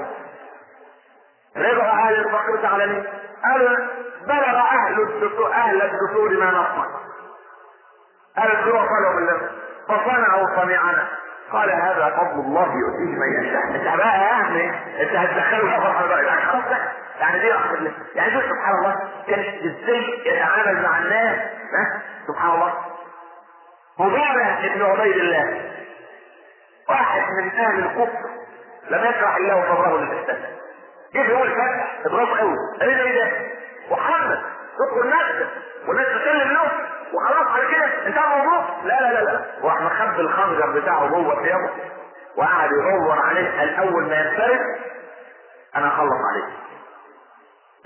[1.57, 3.05] رجعوا أهل الفقر زعلانين
[3.45, 3.77] قالوا
[4.27, 6.87] بلغ أهل الدثور أهل الدثور ما نصنع
[8.39, 9.51] أهل الدثور قالوا بالله؟
[9.89, 11.09] فصنعوا صنيعنا.
[11.53, 13.63] قال هذا فضل الله يؤتيه من يشاء.
[13.75, 14.71] انت بقى يعني
[15.03, 16.65] انت هتدخله في فرحه بقى يعني خلاص
[17.21, 18.97] يعني دي الله يعني دي سبحان الله.
[19.27, 21.39] كان إزاي يتعامل مع الناس.
[21.73, 22.75] ها؟ سبحان الله.
[23.99, 25.71] فضالة ابن عبيد الله.
[26.89, 28.19] واحد من أهل الكفر
[28.91, 30.41] لم يشرح الله صدره للاسلام
[31.17, 33.31] كيف يقول فتح اضراب قوي إيه ده إيه ده؟
[33.91, 34.39] محمد.
[34.79, 35.49] تدخل نفسك.
[35.89, 36.71] والناس تتكلم له.
[37.13, 38.07] وخلاص على كده.
[38.07, 39.41] انتهى الموضوع؟ لا لا لا لا.
[39.63, 41.71] وراح مخبي الخنجر بتاعه جوه ثيابه
[42.37, 43.59] وقعد يدور عليه.
[43.59, 44.61] قال أول ما ينفرد
[45.77, 46.53] أنا أخلص عليه.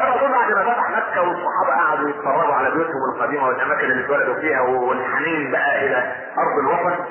[0.00, 4.60] الرسول بعد ما فتح مكة والصحابة قعدوا يتفرجوا على بيوتهم القديمة والأماكن اللي اتولدوا فيها
[4.60, 7.04] والحنين بقى إلى أرض الوطن.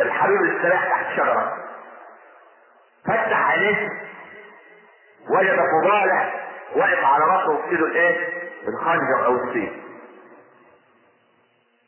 [0.00, 1.56] الحبيب استراح تحت شجرة.
[3.04, 3.88] فتح عينيه
[5.30, 6.32] وجد فضالة
[6.76, 9.72] واقف على راسه وفي الإيه؟ الخنجر أو السيف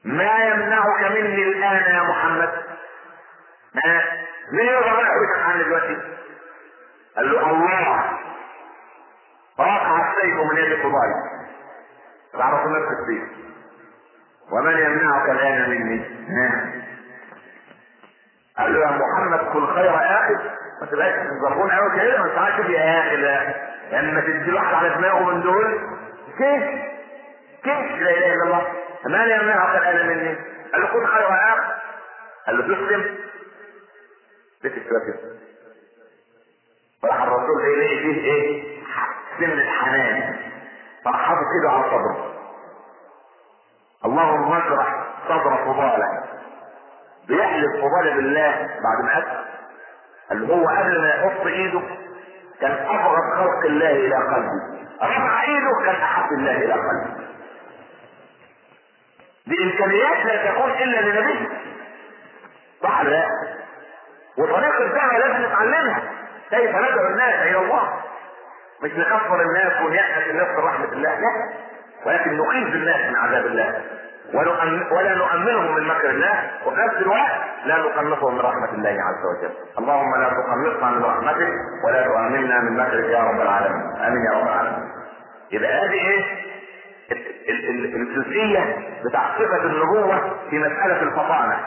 [0.04, 2.50] ما يمنعك مني الآن يا محمد؟
[3.74, 4.02] ما
[4.52, 5.96] مين يقدر يحوشك عني دلوقتي؟
[7.16, 8.18] قال له الله
[9.58, 11.40] فرفع السيف من يد فضالة
[12.32, 13.28] تعرف نفس السيف
[14.52, 16.04] ومن يمنعك الآن مني؟
[18.58, 23.00] قال له يا محمد كن خير آخذ ما تبقاش تزربون قوي كده ما تعالش يا
[23.00, 23.16] أخي
[24.02, 25.80] لما تدي واحد على دماغه من دول
[26.38, 26.62] كيف؟
[27.64, 28.66] كيف لا إله إلا الله؟
[29.06, 30.36] ما يمنعك الآن مني؟
[30.72, 31.62] قال له كن خير آخذ
[32.46, 33.16] قال له تسلم.
[34.64, 35.16] الكلام
[37.04, 38.80] راح الرسول إليه فيه إيه؟
[39.38, 40.36] سن الحنان.
[41.06, 42.34] راح حاطط إيده على صدره
[44.04, 46.22] اللهم اشرح صدر فضاله
[47.28, 48.50] بيحلف فضاله بالله
[48.82, 49.49] بعد ما اسلم
[50.32, 51.80] اللي هو قبل ما يحط إيده
[52.60, 54.80] كان ابغض خلق الله إلى قلبه.
[55.02, 57.20] رفع إيده كان أحب الله إلى قلبه.
[59.46, 61.48] دي امكانيات لا تكون إلا لنبي
[62.82, 63.24] صح لا
[64.38, 66.02] وطريق الدعوه لازم نتعلمها
[66.50, 68.00] كيف ندعو الناس إلى الله؟
[68.82, 71.30] مش نكفر الناس ونيأس الناس من رحمة الله لا.
[72.06, 73.82] ولكن نخيف الناس من عذاب الله.
[74.92, 77.30] ولا نؤمنهم من مكر الله وفي نفس الوقت
[77.64, 79.54] لا نقنطهم من رحمة الله عز وجل.
[79.78, 81.48] اللهم لا تقنطنا من رحمتك
[81.84, 83.96] ولا تؤمننا من مكرك يا رب العالمين.
[84.06, 84.88] آمين يا رب العالمين.
[85.52, 86.50] يبقى هذه إيه
[87.96, 91.58] الجزئية بتاع صفة النبوة في مسألة الفطانة.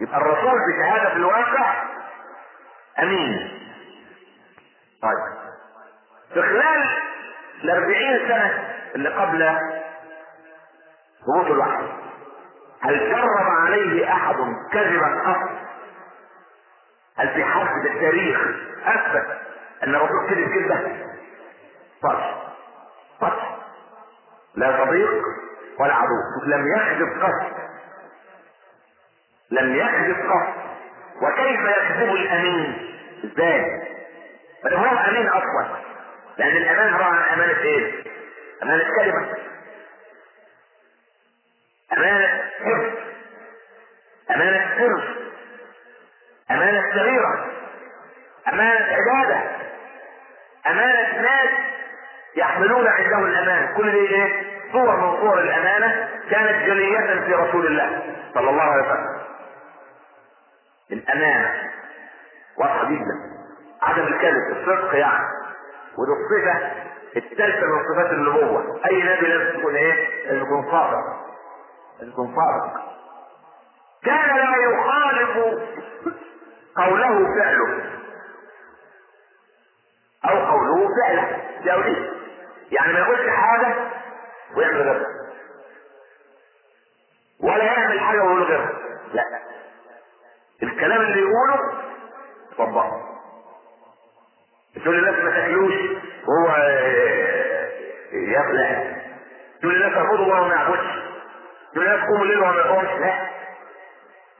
[0.00, 1.74] يبقى الرسول بشهادة في الواقع
[3.02, 3.48] أمين.
[5.02, 5.36] طيب.
[6.34, 6.88] في خلال
[7.64, 9.56] الأربعين سنة اللي قبل
[11.28, 11.88] هبوط الوحي
[12.80, 14.36] هل جرب عليه أحد
[14.72, 15.50] كذبا قط؟
[17.18, 18.40] هل في حد في التاريخ
[18.84, 19.26] أثبت
[19.84, 21.06] أن الرسول كذب كذبة؟
[22.02, 22.24] طرش
[23.20, 23.42] طرش
[24.54, 25.22] لا صديق
[25.80, 27.56] ولا عدو لم يكذب قط
[29.50, 30.54] لم يكذب قط
[31.22, 32.90] وكيف يكذب الأمين؟
[33.24, 33.82] إزاي؟
[34.72, 35.66] هو أمين أصلا
[36.38, 38.04] لأن الأمان عبارة عن أمانة إيه؟
[38.62, 39.28] أمانة كلمة
[41.92, 42.26] أمانة
[42.64, 42.98] حفظ
[44.30, 45.16] أمانة سر
[46.50, 47.46] أمانة سريرة
[48.52, 49.40] أمانة عبادة.
[50.66, 51.50] أمانة ناس
[52.36, 53.74] يحملون عنده الأمان.
[53.76, 58.82] كل دي إيه؟ صور من صور الأمانة كانت جلية في رسول الله صلى الله عليه
[58.82, 59.20] وسلم.
[60.92, 61.70] الأمانة
[62.58, 63.36] واضحة جدا.
[63.82, 65.24] عدم الكذب الصدق يعني.
[65.98, 66.70] ودي الصفة
[67.16, 68.80] الثالثة من صفات النبوة.
[68.90, 71.25] أي نبي لازم يكون إيه؟ لازم يكون صادق.
[72.00, 72.72] صادق
[74.04, 75.36] كان لا يخالف
[76.76, 77.92] قوله فعله.
[80.24, 81.42] أو قوله فعله.
[81.62, 81.96] دي
[82.70, 83.74] يعني ما يقولش حاجة
[84.56, 85.06] ويعمل غيرها
[87.40, 88.72] ولا يعمل حاجة ويقول غيرها
[89.12, 89.24] لا.
[90.62, 91.82] الكلام اللي يقوله
[92.58, 93.02] طبقه
[94.82, 95.74] تقول الناس ما تاكلوش
[96.28, 96.56] وهو
[98.12, 98.96] يبلع
[99.60, 101.05] تقول الناس اعبدوا وهو ما يعبدش.
[101.82, 103.26] الناس قوموا الليل وهو ما يقومش لا.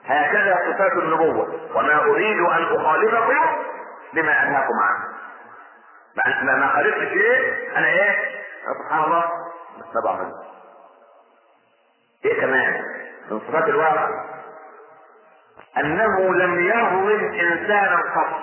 [0.07, 1.61] هكذا صفات النبوة.
[1.75, 3.57] وما أريد أن أخالفكم
[4.14, 5.16] بما أنهاكم عنه.
[6.42, 8.16] ما ما خالفتش إيه؟ أنا إيه؟
[8.85, 9.25] سبحان الله.
[9.79, 10.35] بتبع منه
[12.25, 12.83] إيه كمان؟
[13.31, 14.09] من صفات الواقع
[15.77, 18.42] أنه لم يظلم إنسانا قط.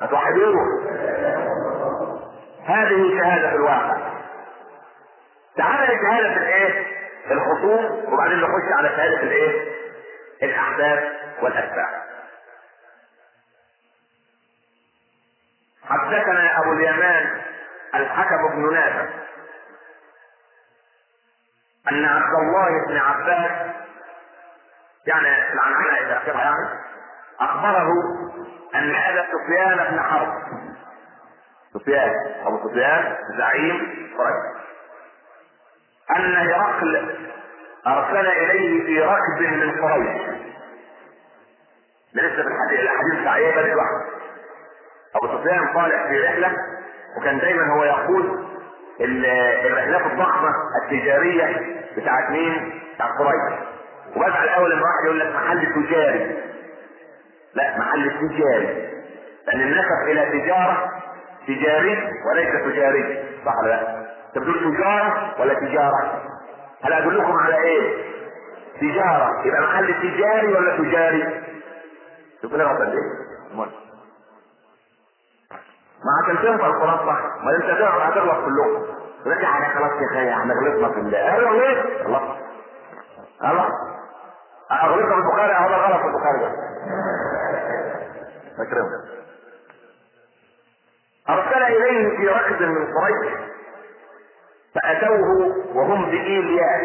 [0.00, 0.54] فتوحدوه
[2.66, 3.96] هذه شهادة الواقع
[5.56, 6.95] تعالى لشهادة الإيه؟
[7.30, 9.76] الخصوم وبعدين نخش على شهادة الإيه؟
[10.42, 11.04] الأحداث
[11.42, 12.06] والأتباع.
[15.84, 17.40] حدثنا أبو اليمان
[17.94, 19.08] الحكم بن نافع
[21.90, 23.74] أن عبد الله بن عباس
[25.06, 26.80] يعني العنعنة إلى اخرها يعني
[27.40, 27.88] أخبره
[28.74, 30.32] أن أبا سفيان بن حرب.
[31.74, 32.10] سفيان
[32.46, 34.65] أبو سفيان زعيم قريش.
[36.16, 37.16] أن هرقل
[37.86, 40.20] أرسل إليه في ركب من قريش.
[42.14, 44.06] لسه في الحديث الحديث إيه بدري واحد.
[45.16, 46.52] أبو سفيان طالع في رحلة
[47.18, 48.46] وكان دايما هو يقود
[49.00, 50.50] الرحلات الضخمة
[50.84, 53.58] التجارية بتاعت مين؟ بتاعت قريش.
[54.16, 56.36] وبزعل اول لما واحد يقول لك محل تجاري.
[57.54, 58.88] لا محل تجاري.
[59.46, 60.92] لأن النسب إلى تجارة
[61.46, 63.24] تجاري وليس تجاري.
[63.46, 66.22] صح ولا لا؟ انت بتقول تجاره ولا تجارة؟
[66.82, 68.04] هل أقول لكم على إيه؟
[68.80, 69.46] تجارة.
[69.46, 71.42] يبقى محل تجاري ولا تجاري؟
[72.42, 73.26] شوف لي غلط إيه؟
[76.04, 77.20] ما عشان تنفع القرآن صح.
[77.44, 78.82] ما انت تعرف هتغلط كلهم
[79.26, 81.18] رجع على خلاص يا أخي إحنا غلطنا في الله.
[81.34, 82.22] أيوه ليه؟ غلط
[83.42, 83.72] غلط
[84.72, 85.52] غلطنا في البخاري.
[85.52, 86.38] هذا غلط في البخاري.
[86.40, 86.52] ده
[88.58, 88.90] فاكرهم.
[91.28, 93.32] أرسل إليه في ركب من قريش.
[94.76, 96.80] فأتوه وهم بإيلياء.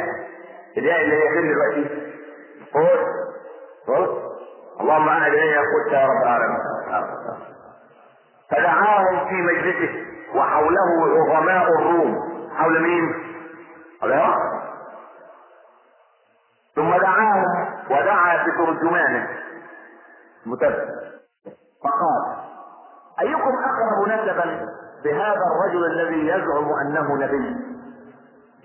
[0.77, 2.11] الياء اللي هي فين دلوقتي؟
[2.73, 3.05] قول
[3.87, 4.31] قول
[4.79, 6.59] اللهم أنا اليه قلت يا رب العالمين.
[8.51, 12.31] فدعاهم في مجلسه وحوله عظماء الروم.
[12.57, 13.13] حول مين؟
[14.01, 14.13] حول
[16.75, 17.45] ثم دعاهم
[17.89, 19.27] ودعا بترجمانه
[20.45, 20.85] متبع
[21.83, 22.37] فقال
[23.21, 24.67] أيكم أقرب نسبا
[25.03, 27.55] بهذا الرجل الذي يزعم أنه نبي؟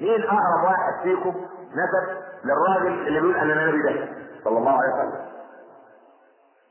[0.00, 4.09] مين أقرب واحد فيكم نسب للراجل اللي بيقول أنا نبي ده؟
[4.44, 5.26] صلى الله عليه وسلم.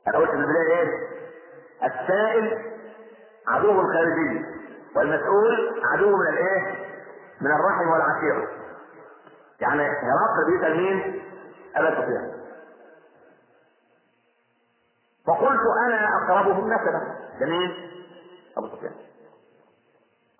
[0.08, 1.08] أنا قلت في البدايه إيه؟
[1.84, 2.72] السائل
[3.48, 4.46] عدو الخارجي
[4.96, 6.86] والمسؤول عدو من الإيه؟
[7.42, 8.48] من الرحم والعشيرة.
[9.60, 11.22] يعني هرقل بيسأل مين؟
[11.76, 12.32] أبا سفيان.
[15.28, 17.92] فقلت أنا أقربهم نسبا جميل.
[18.58, 18.94] أبو سفيان.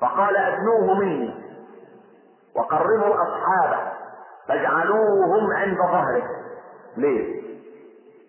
[0.02, 1.45] فقال أدنوه مني.
[2.56, 3.92] وقربوا اصحابه
[4.48, 6.24] فاجعلوهم عند ظهره.
[6.98, 7.42] ليه؟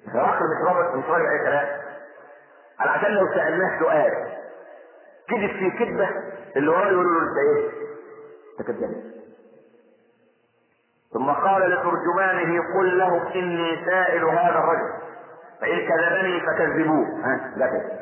[0.09, 1.69] هرقل مش راجل مش راجل أي كلام.
[2.81, 4.13] على عشان لو سألناه سؤال
[5.29, 6.09] كذب في كذبة
[6.57, 7.71] اللي وراه يقولوا له أنت إيه؟
[8.61, 9.03] أنت كذاب.
[11.15, 14.93] ثم قال لترجمانه قل له إني سائل هذا الرجل.
[15.61, 17.07] فإن كذبني فكذبوه.
[17.25, 18.01] ها؟ ده كده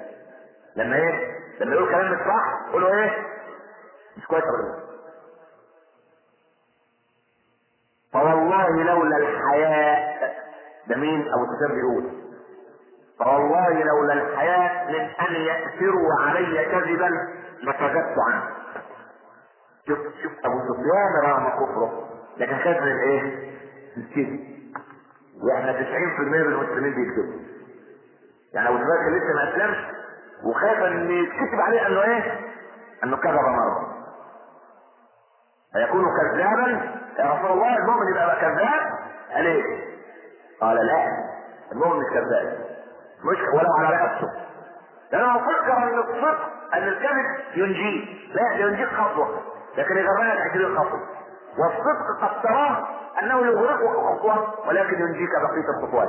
[0.76, 3.10] لما إيه؟ لما يقول كلام مش صح قولوا إيه؟
[4.16, 4.83] مش كويس ابدا.
[8.14, 10.14] فوالله لولا الحياء
[10.88, 12.04] ده مين؟ أبو سفيان بيقول.
[13.18, 17.10] فوالله لولا الحياء من أن يأثروا علي كذبا
[17.62, 18.42] لكذبت عنه.
[19.88, 22.92] شوف شوف أبو سفيان رغم كفره لكن خاف من؟
[23.96, 24.40] من الكذب
[25.44, 27.40] وإحنا 90% من المسلمين بيكذبوا.
[28.54, 29.76] يعني أبو سفيان لسه ما أسلمش
[30.44, 32.40] وخاف إن يتكتب عليه إنه إيه؟
[33.04, 33.93] إنه كذب مرة.
[35.74, 36.68] فيكون كذابا.
[37.18, 38.82] يا رسول الله المؤمن يبقى كذاب؟
[39.34, 39.62] قال إيه؟
[40.60, 41.06] قال لا
[41.72, 42.58] المؤمن مش كذاب.
[43.24, 44.30] مش ولو على رأسه.
[45.12, 46.38] لأنه فكر أن الصدق
[46.74, 49.40] أن الكذب ينجيه لا ينجيك خطوة.
[49.76, 51.00] لكن يغرقك عشرين خطوة.
[51.58, 52.88] والصدق قد تراه
[53.22, 56.08] أنه يغرقك خطوة ولكن ينجيك بقية الخطوات.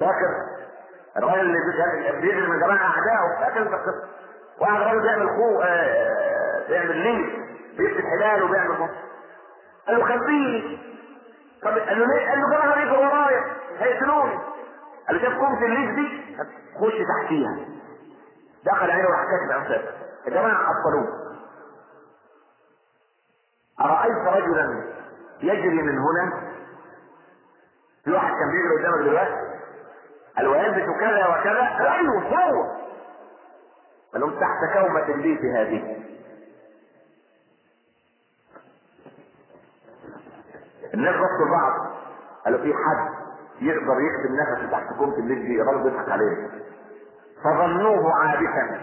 [0.00, 0.58] فاكر
[1.16, 4.08] الراجل اللي بيجري من جماعة أعدائه فاكر أنت القصة
[4.60, 5.58] واحد راجل بيعمل خو
[6.68, 7.37] بيعمل ليه
[7.78, 8.94] بيكتب حلال وبيعمل مصر
[9.86, 10.78] قال له خبيني
[11.62, 13.44] طب قال له ليه؟ قال له جماعة بيجروا ورايا
[13.78, 14.38] هيقتلوني
[15.08, 16.36] قال له شاف كومة الليف دي؟
[16.80, 17.56] خش تحتيها
[18.64, 19.94] دخل عينه وراح كاتب امثال
[20.26, 21.28] يا جماعة عطلوه
[23.80, 24.84] أرأيت رجلا
[25.42, 26.42] يجري من هنا
[28.04, 29.48] في واحد كان بيجري قدامك دلوقتي؟
[30.36, 31.92] قال ويلبس كذا وكذا.
[31.94, 32.62] أيوه هو.
[34.12, 35.97] قال لهم تحت كومة الليف هذه.
[40.98, 41.72] الناس بصوا لبعض
[42.44, 43.08] قالوا في حد
[43.62, 46.48] يقدر يكتب نفسه تحت كومة الليل دي الراجل بيضحك عليه.
[47.44, 48.80] فظنوه عابثا.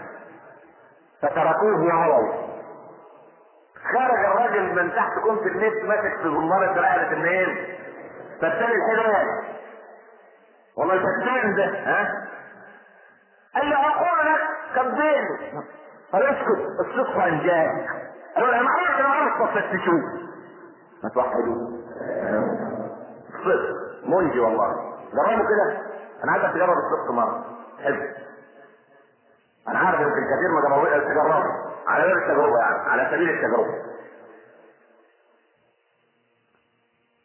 [1.22, 2.32] فتركوه وهروا
[3.92, 7.76] خرج الراجل من تحت كومة الليل ماسك في زمارة رقبة النيل.
[8.38, 9.26] فتان الحلال
[10.78, 12.26] والله فتان ده ها؟
[13.54, 14.40] قال له أقول لك
[14.76, 15.62] كبين
[16.12, 17.86] قال اسكت الصدق انجاك
[18.34, 20.02] قالوا أنا عارف أنا عارف تفتشوه
[21.02, 21.80] ما توحدوه
[23.34, 24.96] الصدق منجي والله.
[25.12, 25.82] جربوا كده.
[26.24, 27.44] أنا عايزك تجرب الصدق مرة.
[27.82, 28.02] حلو.
[29.68, 30.88] أنا عارف يمكن كثير ما جربوش
[31.86, 32.90] على غير التجربة يعني.
[32.90, 33.96] على سبيل التجربة.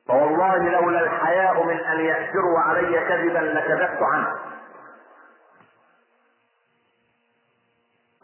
[0.08, 4.36] فوالله لولا الحياء من أن يأثروا علي كذبا لكذبت عنه.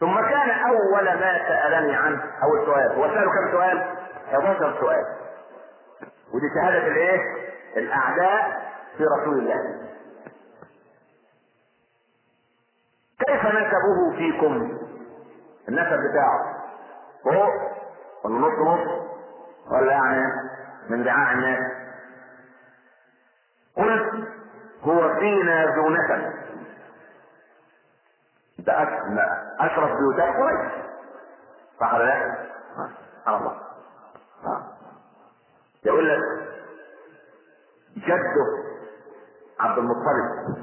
[0.00, 2.22] ثم كان أول ما سألني عنه.
[2.42, 2.92] أول سؤال.
[2.92, 3.96] هو سأله كم سؤال؟
[4.28, 5.17] 11 سؤال.
[6.34, 7.20] ودي شهادة الايه؟
[7.76, 9.88] الأعداء في رسول الله.
[13.26, 14.78] كيف نسبه فيكم؟
[15.68, 16.64] النسب بتاعه.
[17.24, 17.54] فوق
[18.24, 19.08] ولا نص نص؟
[19.70, 20.22] ولا يعني
[20.88, 21.72] من دعاء الناس؟
[23.76, 24.28] قلت
[24.82, 26.32] هو فينا ذو نسب.
[28.58, 28.82] ده
[29.60, 30.72] أشرف بيوتات قريش.
[31.80, 32.46] صح ولا لا؟
[33.28, 33.67] الله.
[35.84, 36.18] يقول لك
[37.96, 38.46] جده
[39.60, 40.56] عبد المطلب.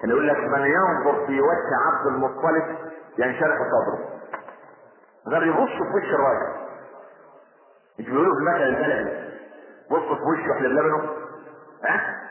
[0.00, 2.78] كان يقول لك من ينظر في وجه عبد المطلب
[3.18, 4.08] ينشرح صدره.
[5.28, 6.62] غير يبص في وش الراجل.
[7.98, 9.32] مش بيقولوا في المثل البلدي
[9.90, 11.10] بص في وشه إحنا لبنه
[11.84, 12.22] ها؟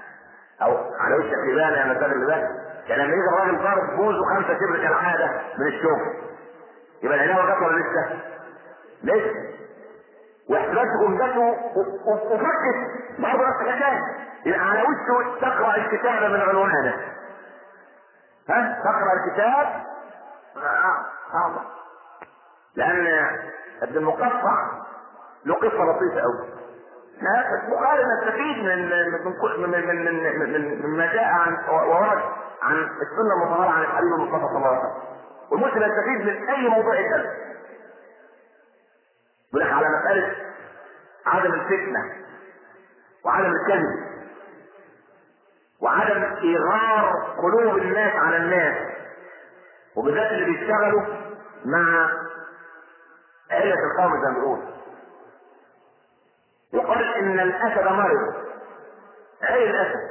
[0.62, 2.48] أو على وشك لبان يا مثال اللبان
[2.88, 6.32] كان لما يجي الراجل ضارب بوزه خمسه شبر كالعاده من الشغل
[7.04, 8.20] يبقى العناوه جت ولا لسه؟
[9.04, 9.61] لسه
[10.50, 11.40] واحتاج جملته
[12.06, 12.78] وفكت
[13.20, 14.02] برضه نفس الحكاية
[14.46, 16.96] يبقى على وشه تقرأ الكتاب من عنوانه.
[18.50, 19.68] ها؟ تقرأ الكتاب؟
[20.58, 21.62] آه، صعبة
[22.76, 23.08] لأن
[23.82, 24.68] ابن المقطع
[25.46, 26.50] له قصة لطيفة أوي.
[27.68, 28.90] البخاري نستفيد من
[29.26, 32.22] من كل- من من من من مما جاء عن وورد
[32.64, 35.02] عن السنة المطهرة عن الحبيب المصطفى صلى الله عليه وسلم.
[35.52, 37.32] والمسلم يستفيد من أي موضوع يتكلم
[39.54, 40.36] يقول لك على مسألة
[41.26, 42.14] عدم الفتنة
[43.26, 44.12] وعدم الكذب
[45.82, 48.92] وعدم إيغار قلوب الناس على الناس
[49.96, 51.02] وبالذات اللي بيشتغلوا
[51.66, 52.10] مع
[53.52, 54.60] علة القوم زي ما بيقول
[56.74, 58.36] يقال إن الأسد مرض
[59.50, 60.10] أي الأسد؟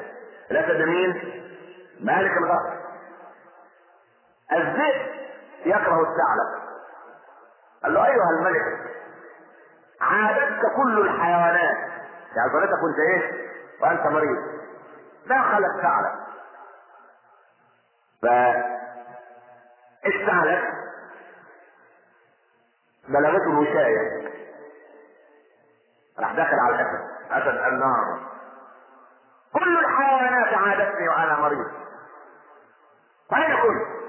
[0.50, 1.40] الأسد مين؟
[2.00, 2.80] مالك الغرب
[4.52, 5.10] الذئب
[5.66, 6.60] يكره الثعلب
[7.82, 8.89] قال له أيها الملك
[10.00, 11.76] عادتك كل الحيوانات.
[12.36, 13.50] يعني ظلتك كنت إيه
[13.82, 14.60] وأنت مريض.
[15.26, 16.20] لا خلق ثعلب
[18.22, 18.26] ف
[20.06, 20.62] الثعلب
[23.08, 24.30] بلغته الوشاية
[26.18, 28.30] راح دخل على الاسد اسد النار.
[29.54, 31.66] كل الحيوانات عادتني وأنا مريض.
[33.30, 34.00] فاين كنت؟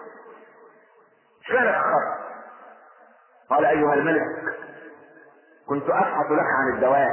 [1.51, 2.17] اتاخرت؟
[3.49, 4.50] قال أيها الملك
[5.71, 7.09] كنت أبحث لك عن الدواء.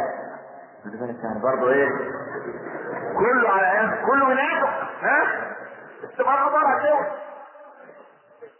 [0.84, 1.88] خد بالك يعني برضه إيه؟
[3.18, 4.68] كله على إيه كله منافق
[5.02, 5.46] ها؟
[6.04, 7.12] استمر بره كده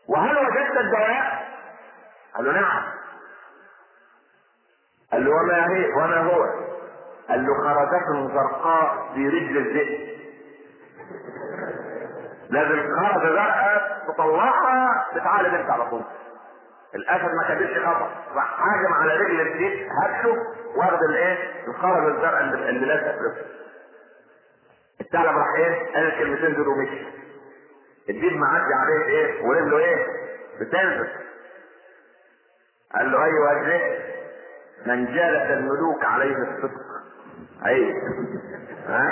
[0.08, 1.48] وهل وجدت الدواء؟
[2.34, 2.82] قال له نعم.
[5.12, 6.44] قال له وما هي؟ وما هو؟
[7.28, 10.18] قال له خرزة زرقاء في رجل الذئب.
[12.50, 16.04] لازم خرزة زرقاء تطلعها تتعالج أنت على طول.
[16.94, 20.36] الأسد ما كانش خطر راح هاجم على رجل الديب هبشه
[20.76, 23.36] واخد الإيه؟ الخرز الزرقاء اللي لازق له
[25.00, 27.06] الثعلب راح إيه؟ قال الكلمتين دول ومشي.
[28.10, 30.06] الديب معدي عليه إيه؟ ورجله إيه؟
[30.60, 31.08] بتنزل.
[32.94, 34.00] قال له أيوه الذئب
[34.86, 36.80] من جالس الملوك عليه الصدق.
[37.66, 37.92] أيوه.
[38.86, 39.10] ها؟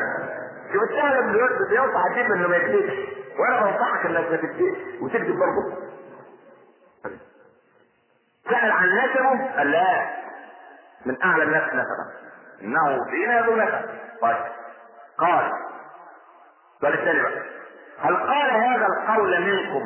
[0.72, 2.98] شوف الثعلب بيوص- بينصح الديب إنه ما يكذبش.
[3.38, 4.78] وأنا بنصحك إنك ما تكذبش.
[5.00, 5.76] وتكذب برضه.
[8.50, 10.06] سأل عن نسبه قال لا.
[11.06, 12.12] من أعلى الناس نسبا
[12.62, 13.88] إنه فينا ذو نسب
[14.22, 14.36] طيب.
[15.18, 15.52] قال.
[16.76, 17.42] السؤال الثاني بقى.
[18.00, 19.82] هل قال هذا القول منكم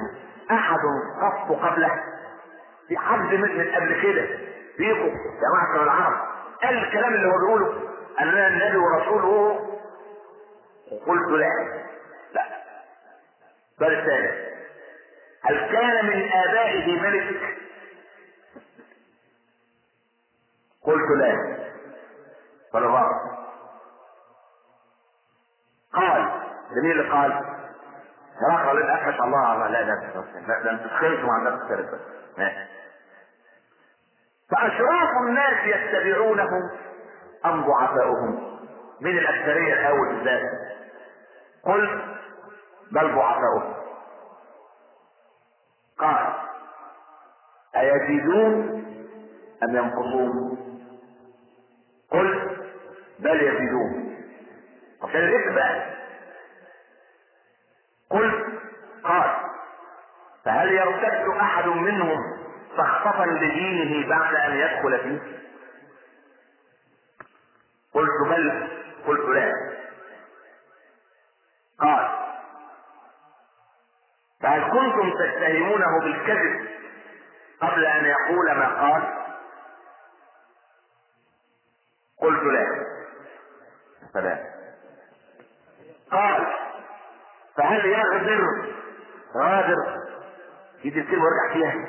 [0.50, 0.78] أحد
[1.22, 1.90] قط قبله؟
[2.88, 4.26] في حد من من قبل كده؟
[4.76, 6.18] فيكم يا معشر العرب.
[6.62, 7.88] قال الكلام اللي هو بيقوله.
[8.20, 9.60] أننا النبي ورسوله.
[10.92, 11.48] وقلت لا.
[12.34, 12.42] لا.
[13.72, 14.50] السؤال الثاني.
[15.44, 17.56] هل كان من آبائه ملك؟
[20.86, 21.56] قلت لا
[25.94, 26.22] قال
[26.74, 27.32] ده مين اللي قال؟
[28.50, 29.94] هرقل الأخش الله لا لا
[30.48, 30.86] لا ده انت
[31.36, 31.98] الناس الثالثة
[34.50, 36.70] فأشراف الناس يتبعونه
[37.44, 38.58] أم ضعفاؤهم؟
[39.00, 40.50] من الأكثرية الأول بالذات؟
[41.64, 42.02] قلت
[42.92, 43.74] بل ضعفاؤهم
[45.98, 46.34] قال
[47.76, 48.84] أيزيدون
[49.62, 50.69] أم ينقصون؟
[52.10, 52.56] قل
[53.18, 54.16] بل يزيدون.
[55.02, 55.90] عشان الاسم بقى.
[58.10, 58.58] قل
[59.04, 59.36] قال
[60.44, 62.18] فهل يرتد أحد منهم
[62.76, 65.38] سخطة لدينه بعد أن يدخل فيه؟
[67.94, 68.68] قلت بل
[69.06, 69.52] قلت لا.
[71.80, 72.08] قال
[74.42, 76.68] فهل كنتم تتهمونه بالكذب
[77.60, 79.19] قبل أن يقول ما قال؟
[82.20, 82.66] قلت لا
[84.12, 84.38] سلام.
[86.12, 86.46] قال
[87.56, 88.44] فهل يغدر
[89.36, 90.00] غادر.
[90.84, 91.88] يجي الكلمة ويرجع فيها.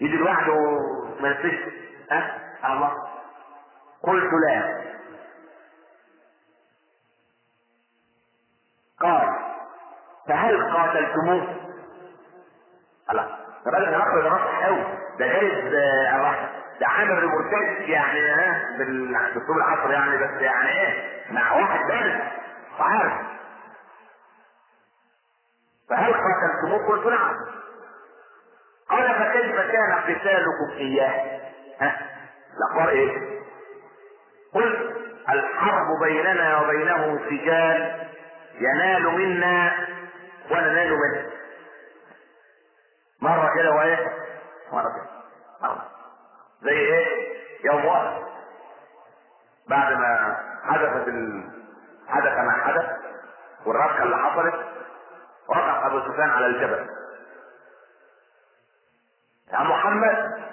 [0.00, 0.54] يجي لوحده
[1.20, 1.60] ما ينسيش
[2.12, 2.92] أه؟ الله.
[4.02, 4.84] قلت لا
[9.00, 9.28] قال
[10.28, 11.56] فهل قاتلتموه؟
[13.10, 13.38] الله.
[13.66, 14.84] ده بدل ما ناخد راس قوي
[15.18, 15.64] ده جايز
[16.14, 16.50] الله
[16.80, 22.22] ده عامل ريبورتاج يعني ها بالاسلوب العصر يعني بس يعني إيه مع واحد تاني
[22.80, 23.12] وعارف
[25.90, 27.34] فهل قاتلتموه؟ قلت نعم
[28.90, 31.40] قال فكيف كان قتالكم اياه؟
[31.80, 31.96] ها؟
[32.56, 33.40] الاخبار إيه؟
[34.54, 34.96] قلت
[35.28, 38.06] الحرب بيننا وبينه سجال
[38.60, 39.86] ينال منا
[40.50, 41.30] وننال منه
[43.20, 44.06] مرة كده وإيه
[44.72, 45.13] مرة كده
[46.64, 47.34] زي إيه؟
[47.64, 48.22] يوم واحد.
[49.68, 51.50] بعد ما حدثت ال...
[52.08, 52.86] حدث ما حدث
[53.66, 54.54] والربكة اللي حصلت
[55.48, 56.86] وقف أبو سفيان على الجبل.
[59.52, 60.44] يا محمد.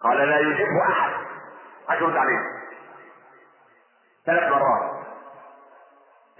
[0.00, 1.12] قال لا يجيبه أحد.
[1.88, 2.40] اشرد عليه.
[4.26, 5.00] ثلاث مرات.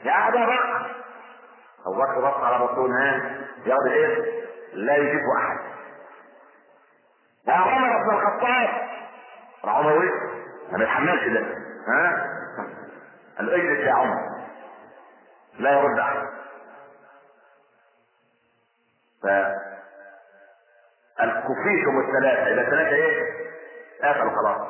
[0.05, 0.97] يا أبا بكر.
[1.86, 3.36] أبو بكر بص على رسول ها
[3.66, 4.41] ياخد إيه؟
[4.72, 5.59] لا يجيبه أحد.
[5.59, 5.70] يا
[7.49, 8.68] عمر بن الخطاب
[9.64, 10.32] عمر وقف
[10.72, 11.41] ما يتحملش ده
[11.88, 12.26] ها
[13.38, 14.16] قال اجلس يا عمر
[15.59, 16.26] لا يرد احد
[19.22, 19.26] ف
[21.22, 23.22] الكفيتم الثلاثة إذا ثلاثة إيه؟
[24.03, 24.68] قفلوا خلاص.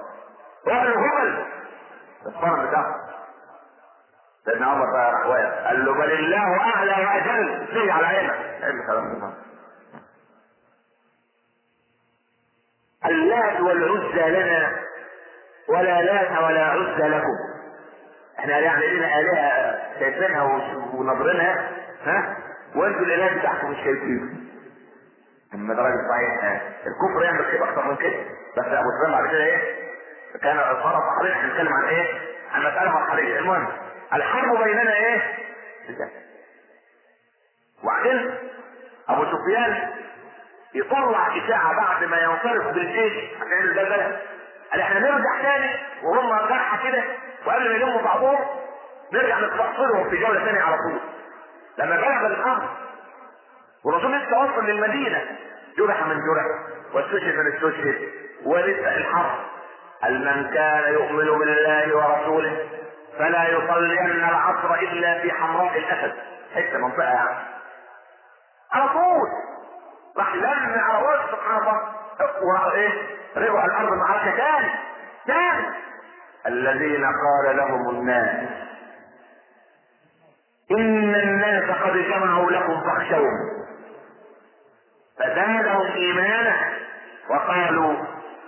[0.66, 1.44] روح الهبل
[2.26, 2.94] الصنم بتاعهم.
[4.44, 8.32] سيدنا عمر بقى راح قال له بل الله أعلى وأجل سي على عينك.
[8.32, 9.30] إيه الكلام ده؟
[13.06, 14.76] اللات والعزى لنا
[15.68, 17.36] ولا لات ولا عزى لكم.
[18.38, 20.42] إحنا يعني لنا آلهة شايفينها
[20.94, 21.70] ونظرينها
[22.04, 22.36] ها؟
[22.74, 24.34] وانتوا الآلهة بتاعكم مش شايفينها.
[25.54, 28.24] اما ده راجل صحيح الكفر يعمل كده أكتر من كده
[28.56, 29.74] بس أبو سفيان بعد كده إيه
[30.42, 32.06] كان صار صحيح بنتكلم عن إيه
[32.52, 33.68] عن مسألة مرحليه المهم
[34.14, 35.22] الحرب بيننا إيه
[37.82, 38.30] وبعدين
[39.08, 39.88] أبو سفيان
[40.74, 44.20] يطلع اشاعه بعد ما ينصرف بالجيش عشان الزلزله
[44.72, 45.70] قال إحنا نرجع تاني
[46.02, 47.04] وهم جرحى كده
[47.46, 48.38] وقبل ما يلموا بعضهم
[49.12, 51.00] نرجع نستأصلهم في جولة ثانية على طول.
[51.78, 52.68] لما بلغ الأمر
[53.84, 55.22] والرسول لسه وصل للمدينة
[55.78, 56.44] جرح من جرح
[56.94, 58.08] واستشهد من استشهد
[58.44, 59.38] ولسه الحرب.
[60.02, 62.68] قال من كان يؤمن بالله ورسوله
[63.18, 66.14] فلا يصلين العصر إلا في حمراء الأسد.
[66.54, 67.38] حتة منطقة يعني.
[68.72, 69.28] على طول.
[70.18, 72.72] راح لم على وسط سبحان الله.
[72.72, 72.92] إيه؟
[73.36, 74.70] رجعوا الأرض معركه تاني.
[75.26, 75.66] تاني.
[76.46, 78.48] الذين قال لهم الناس
[80.70, 83.50] إن الناس قد جمعوا لكم فاخشوهم.
[85.18, 86.56] فزادهم إيمانا
[87.30, 87.94] وقالوا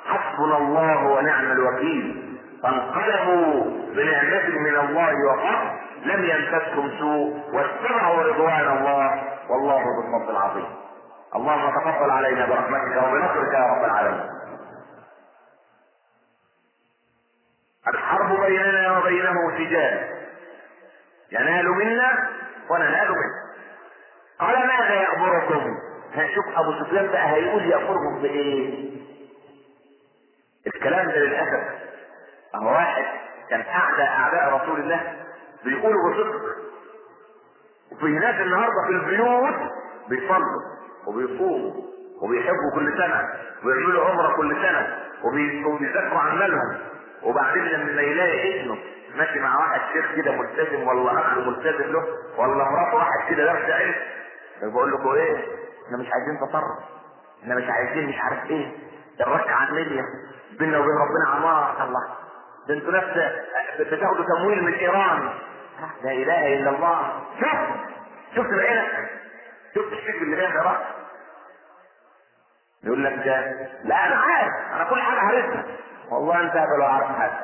[0.06, 2.38] حسبنا الله ونعم الوكيل.
[2.62, 9.22] فانقلبوا بنعمة من الله وفضل لم يمسسهم سوء واتبعوا رضوان الله.
[9.50, 10.81] والله ذو الفضل العظيم.
[11.36, 14.30] اللهم تفضل علينا برحمتك وبنصرك يا رب العالمين.
[17.88, 20.22] الحرب بيننا وبينه سجال.
[21.32, 22.28] ينال منا
[22.70, 23.52] وننال منه
[24.40, 25.78] قال ماذا يأمركم؟
[26.34, 28.92] شوف أبو سفيان بقى هيقول يأمرهم بإيه؟
[30.66, 31.82] الكلام ده للأسف.
[32.54, 33.04] أهو واحد
[33.50, 35.16] كان أعدى أعداء رسول الله
[35.64, 36.42] بيقولوا بصدق.
[37.92, 39.72] وفي ناس النهارده في البيوت
[40.08, 40.81] بيصلوا.
[41.06, 41.72] وبيصوموا
[42.22, 43.28] وبيحبوا كل سنة
[43.64, 44.98] ويعملوا عمرة كل سنة
[45.66, 46.78] وبيذاكروا عمالهم
[47.22, 48.78] وبعدين لما يلاقي ابنه
[49.16, 52.04] ماشي مع واحد شيخ كده ملتزم ولا اخ ملتزم له
[52.38, 53.94] ولا مراته واحد كده درس علم
[54.72, 55.36] بقول لكم إيه؟
[55.86, 56.78] إحنا مش عايزين تطرف
[57.42, 58.72] إحنا مش عايزين مش عارف إيه.
[59.20, 60.04] الركعة المليا
[60.58, 62.00] بيننا وبين ربنا عمار الله.
[62.68, 63.04] ده أنتوا ناس
[63.80, 65.28] بتاخدوا تمويل من إيران.
[66.04, 67.12] لا إله إلا الله.
[67.40, 67.48] شوف
[68.36, 69.10] شفت بعينك
[69.76, 70.76] الشيخ اللي بين ده.
[72.84, 73.40] يقول لك ده
[73.84, 75.64] لا أنا عارف أنا كل حاجة عارفها.
[76.10, 77.38] والله أنت لو عارف حاجة.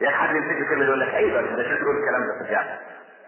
[0.00, 2.78] يا حد يمسك كلمه يقول لك أيوه ده شو تقول الكلام ده في الجامعة؟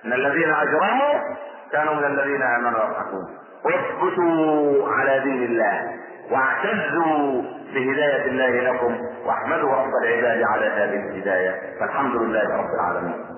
[0.05, 1.37] إن الذين أجرموا
[1.72, 5.97] كانوا من الذين آمنوا يضحكون اثبتوا على دين الله
[6.31, 7.43] واعتزوا
[7.74, 11.79] بهداية الله لكم واحمدوا رب العباد على هذه الهداية.
[11.81, 13.36] فالحمد لله رب العالمين.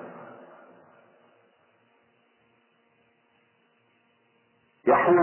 [4.87, 5.15] يقول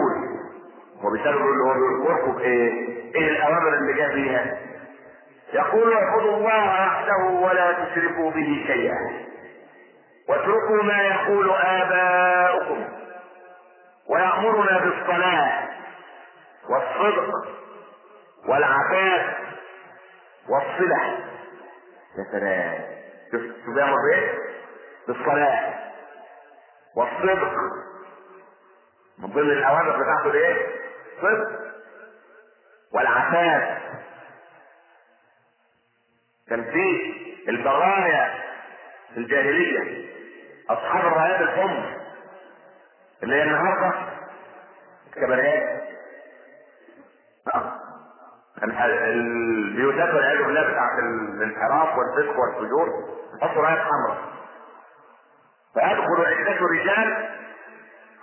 [1.59, 2.73] له بيذكركم بايه؟
[3.15, 4.59] إيه الأوامر اللي جاء بيها؟
[5.53, 9.27] يقول اعبدوا الله وحده ولا تشركوا به شيئا
[10.29, 12.85] واتركوا ما يقول آباؤكم
[14.09, 15.69] ويأمرنا بالصلاة
[16.69, 17.31] والصدق
[18.49, 19.37] والعفاف
[20.49, 21.19] والصلة
[22.19, 22.85] يا سلام
[23.33, 23.95] شوف بيعمل؟
[25.09, 25.75] بالصلاة
[26.97, 27.53] والصدق
[29.19, 30.67] من ضمن الأوامر بتاعته إيه؟
[31.23, 31.61] صدق
[32.93, 33.79] والعفاف.
[36.49, 38.35] في البرايا
[39.15, 40.07] في الجاهلية.
[40.71, 41.97] أصحاب الرايات الحمر.
[43.23, 43.93] اللي هي النهاردة.
[45.07, 45.87] الكباريات
[48.61, 52.89] كان البيوتات والعياذ بالله بتاعت الانحراف والفسق والفجور.
[53.43, 54.19] يحطوا رايات حمراء.
[55.75, 57.29] فيدخل عدة رجال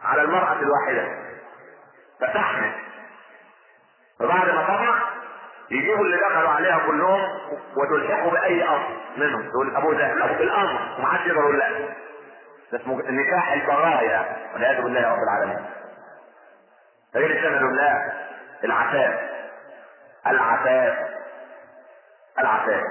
[0.04, 1.18] على المرأة الواحدة.
[2.22, 2.72] فتحمل.
[4.20, 4.99] فبعد ما تطلع
[5.72, 7.22] يجيبوا اللي دخلوا عليها كلهم
[7.78, 9.49] وتلحقوا بأي أمر منهم.
[9.49, 11.70] تقول أبو ده أبو الامر ومحدش يقدر يقول لا.
[12.72, 15.66] ده اسمه نكاح البرايا والعياذ بالله يا رب العالمين.
[17.14, 18.14] فايه اللي شغلوا الله
[18.64, 19.20] العفاف.
[20.28, 20.97] العفاف.
[22.39, 22.84] العفاف.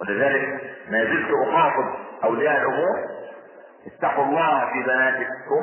[0.00, 3.19] ولذلك ما زلت أخاطب أولياء الأمور
[3.86, 5.62] اتقوا الله في بناتكم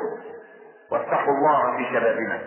[0.90, 2.40] واتقوا الله في شبابنا.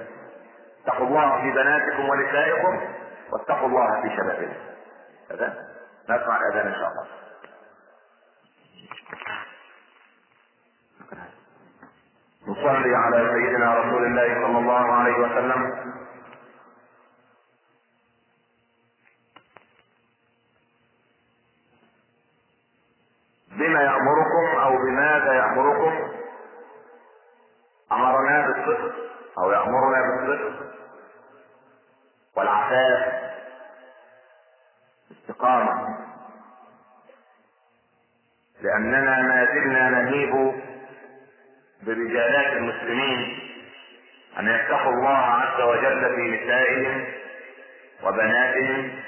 [0.84, 2.82] اتقوا الله في بناتكم ونسائكم
[3.32, 4.56] واتقوا الله في شبابنا.
[5.32, 5.68] هذا
[6.10, 7.06] نسمع الاذان إن شاء الله.
[12.48, 15.92] نصلي على سيدنا رسول الله صلى الله عليه وسلم.
[23.52, 26.12] بما يأمركم أو بماذا يأمركم؟
[27.92, 28.96] أمرنا بالصدق
[29.38, 30.72] أو يأمرنا بالصدق.
[32.38, 33.32] والعفاف.
[35.12, 35.98] استقامة.
[38.62, 40.54] لأننا ما زلنا نهيب
[41.82, 43.40] برجالات المسلمين
[44.40, 47.06] أن يتقوا الله عز وجل في نسائهم
[48.04, 49.02] وبناتهم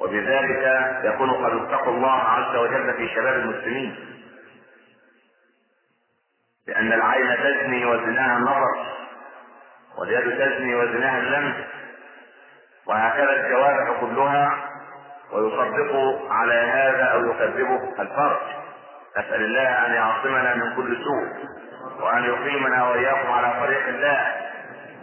[0.00, 3.96] وبذلك يكون قد اتقوا الله عز وجل في شباب المسلمين.
[6.66, 8.86] لأن العين تزني وزناها النظر
[9.98, 11.54] واليد تزني وزناها اللمس
[12.86, 14.68] وهكذا الجوارح كلها
[15.32, 18.38] ويصدق على هذا أو يكذبه الفرج.
[19.18, 21.48] نسأل الله أن يعصمنا من كل سوء
[22.00, 24.47] وأن يقيمنا وإياكم على طريق الله.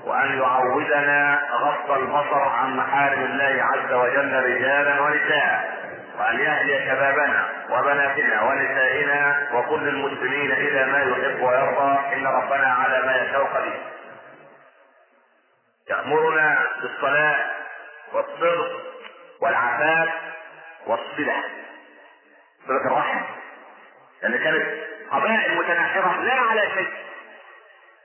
[0.06, 5.76] وأن يعودنا غض البصر عن محارم الله عز وجل رجالا ونساء
[6.20, 12.16] وأن يهدي شبابنا وبناتنا ونسائنا وكل المسلمين إلى ما يحب ويرضى.
[12.16, 13.82] إن ربنا على ما يشاء قدير.
[15.90, 17.46] يأمرنا بالصلاة
[18.14, 18.82] والصدق
[19.42, 20.10] والعفاف
[20.88, 21.44] والصلة.
[22.68, 23.22] صلة الرحم.
[24.22, 24.66] لأن كانت
[25.12, 26.94] قبائل متناحرة لا على شيء.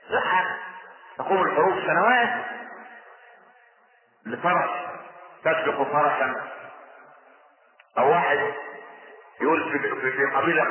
[0.09, 0.21] لا
[1.21, 2.45] تقوم الحروب سنوات
[4.25, 4.69] لفرس
[5.43, 6.47] تسبق فرسا.
[7.97, 8.53] أو واحد
[9.41, 10.63] يقول في, في, في قبيلة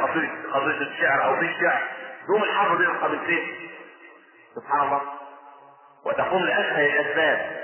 [0.52, 1.82] قضية الشعر أو في الشعر
[2.28, 3.70] يقوم الحرب بين القبيلتين.
[4.54, 5.00] سبحان الله.
[6.04, 7.60] وتقوم لأسهل الأسباب.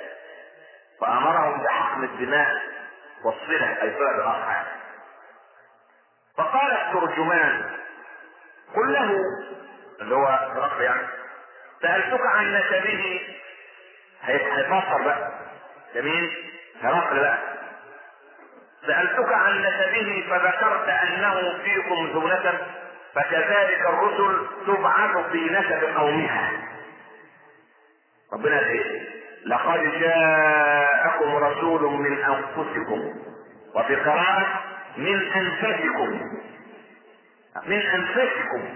[1.00, 2.62] فأمرهم بحقن الدماء
[3.24, 4.64] والصلة أي صلة الأرحام
[6.36, 7.70] فقال الترجمان
[8.76, 9.10] قل له
[10.00, 10.28] اللي هو
[10.80, 11.06] يعني
[11.86, 13.20] سألتك عن نسبه.
[14.22, 15.30] هيفسر بقى.
[15.94, 16.36] جميل؟
[16.82, 17.38] هرقل بقى.
[18.86, 22.58] سألتك عن نسبه فذكرت أنه فيكم نسب
[23.14, 26.50] فكذلك الرسل تبعث في نسب قومها.
[28.32, 29.08] ربنا إيه
[29.46, 33.14] لقد جاءكم رسول من أنفسكم
[33.74, 34.46] وفي قراءة
[34.96, 36.20] من أنفسكم.
[37.66, 38.74] من أنفسكم.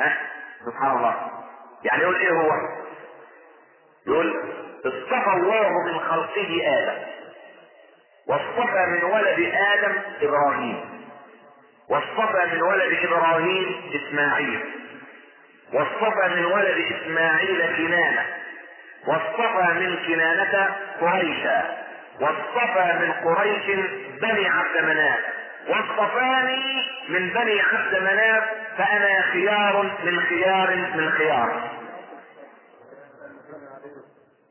[0.00, 0.16] ها؟
[0.66, 1.43] سبحان الله.
[1.84, 2.52] يعني يقول إيه هو؟
[4.06, 4.42] يقول
[4.86, 7.02] اصطفى الله من خلقه آدم.
[8.28, 11.04] واصطفى من ولد آدم إبراهيم.
[11.90, 14.60] واصطفى من ولد إبراهيم إسماعيل.
[15.72, 18.26] واصطفى من ولد إسماعيل كنانة.
[19.06, 21.84] واصطفى من كنانة قريشا.
[22.20, 23.66] واصطفى من قريش
[24.20, 25.33] بني عبد مناف
[25.68, 28.44] واصطفاني من بني عبد مناف
[28.78, 31.70] فأنا خيار من خيار من خيار.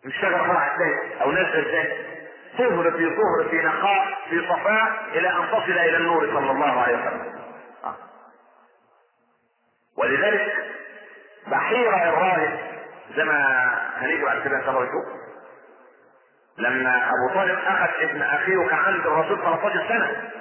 [0.06, 1.98] مش شجرة فرع إزاي؟ أو نزل إزاي؟
[2.58, 6.98] طهر في طهر في نقاء في صفاء إلى أن تصل إلى النور صلى الله عليه
[6.98, 7.34] وسلم.
[9.98, 10.54] ولذلك
[11.48, 12.60] بحيرة الراهب
[13.16, 15.06] زي ما هنيجي بعد كده إن شاء الله
[16.58, 20.32] لما أبو طالب أخذ ابن أخيه وكان عند الرسول 13 سنة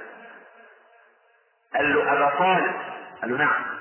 [1.75, 2.75] قال له ابا طالب
[3.23, 3.73] قال له نعم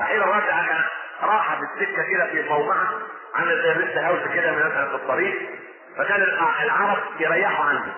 [0.00, 0.84] الراهب كان
[1.22, 2.88] راح بالسكة كده في صومعة
[3.34, 5.50] عامل زي الريست هاوس كده من في الطريق
[5.96, 6.22] فكان
[6.62, 7.94] العرب يريحوا عنه.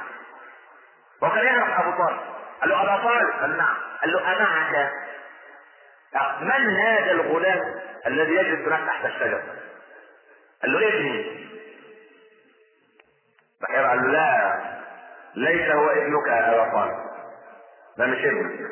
[1.22, 2.18] وكان يعرف أبو طالب.
[2.60, 3.30] قال له أبا طالب.
[3.40, 3.76] قال نعم.
[4.00, 4.92] قال له أمعك؟
[6.40, 7.74] من هذا الغلام
[8.06, 9.42] الذي يجلس هناك تحت الشجرة
[10.62, 11.46] قال له ابني؟
[13.62, 14.60] بحيرة قال له لا
[15.34, 17.05] ليس هو ابنك يا أبا طالب.
[17.98, 18.70] ده مش ابنك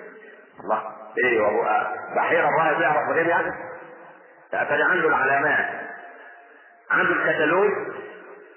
[0.65, 0.83] الله.
[1.25, 3.51] إيه وهو بحيرة الراهب يعرف غير يعني؟
[4.53, 5.69] فأتى عنده العلامات.
[6.91, 7.71] عنده الكتالوج.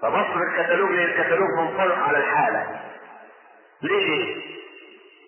[0.01, 2.81] فبص في الكتالوج لأن الكتالوج منطلق على الحالة.
[3.81, 4.35] ليه؟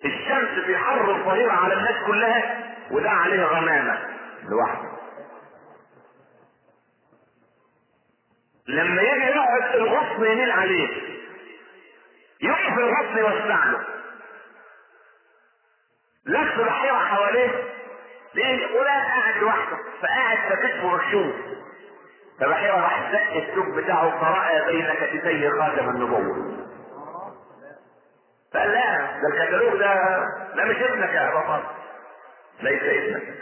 [0.04, 3.98] الشمس في حر الظهيرة على الناس كلها وده عليه غمامة
[4.48, 4.90] لوحده.
[8.68, 10.88] لما يجي يقعد الغصن يميل عليه.
[12.42, 13.84] يقف الغصن يوسع له
[16.26, 17.48] لف بحيرة حواليه
[18.34, 21.34] ليه؟ فلان قاعد لوحده فقاعد فكتفه مكشوف
[22.40, 26.56] فبحيرة راح زق السوق بتاعه فرأى بين كتفيه خاتم النبوة.
[28.54, 30.18] فقال لا ده الكتالوج ده
[30.56, 31.64] ده مش ابنك يا طالب
[32.60, 33.34] ليس ابنك.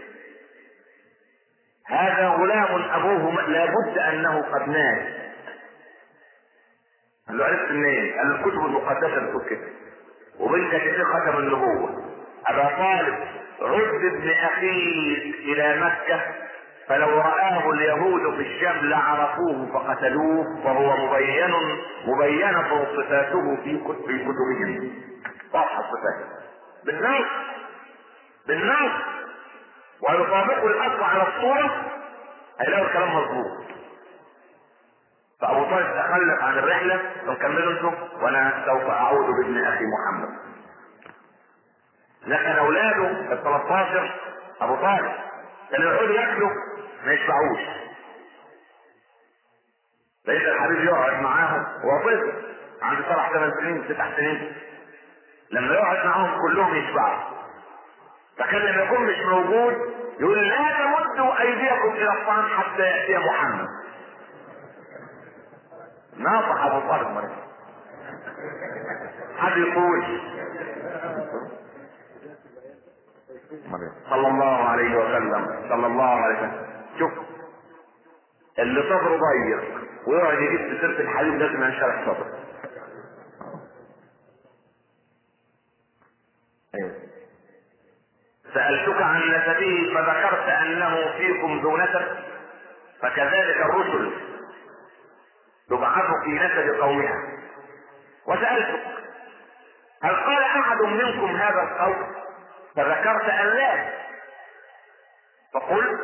[1.86, 5.18] هذا غلام أبوه لابد أنه قد مات.
[7.28, 9.68] قال له عرفت منين؟ قال له الكتب المقدسة بتقول كده
[10.40, 12.07] وبين كتفيه ختم النبوة.
[12.46, 13.14] أبا طالب
[13.62, 16.20] عد ابن اخيك إلى مكة
[16.88, 21.54] فلو رآه اليهود في الشام لعرفوه فقتلوه وهو مبين
[22.06, 24.92] مبينة صفاته في في كتبهم.
[25.54, 26.38] واضحة الصفات.
[26.84, 27.26] بالنص
[28.46, 28.92] بالنص
[30.08, 31.84] ويطابقوا الاصل على الصورة
[32.60, 33.58] هيلاقوا الكلام مظبوط.
[35.40, 40.47] فأبو طالب تخلف عن الرحلة وكملوا أنتم وأنا سوف أعود بابن أخي محمد.
[42.28, 44.20] لكن أولاده ال 13
[44.60, 45.12] أبو طالب
[45.70, 46.50] كانوا يقعدوا ياكلوا
[47.04, 47.60] ما يشبعوش.
[50.26, 52.32] لقيت الحبيب يقعد معاهم هو طفل
[52.82, 54.52] عنده سبع ثمان سنين تسع سنين.
[55.50, 57.20] لما يقعد معاهم كلهم يشبعوا.
[58.38, 59.74] فكان لما يكون مش موجود
[60.20, 63.68] يقول لا تمدوا أيديكم إلى الطعام حتى يأتي محمد.
[66.16, 67.30] ناصح أبو طالب مريض
[69.38, 70.20] حد يقول؟
[74.10, 76.66] صلى الله عليه وسلم صلى الله عليه وسلم
[76.98, 77.12] شوف
[78.58, 79.64] اللي صدره ضيق
[80.06, 82.38] ويقعد يجيب في سيره الحبيب لازم ينشرح صدره
[88.54, 92.06] سألتك عن نسبه فذكرت أنه فيكم ذو نسب
[93.02, 94.12] فكذلك الرسل
[95.70, 97.22] تبعث في نسب قومها
[98.26, 98.80] وسألتك
[100.02, 101.96] هل قال أحد منكم هذا القول؟
[102.76, 103.88] فذكرت أن لا
[105.54, 106.00] فقلت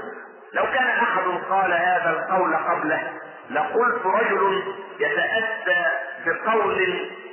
[0.53, 3.13] لو كان أحد قال هذا القول قبله
[3.51, 5.87] لقلت رجل يتأتى
[6.27, 6.75] بقول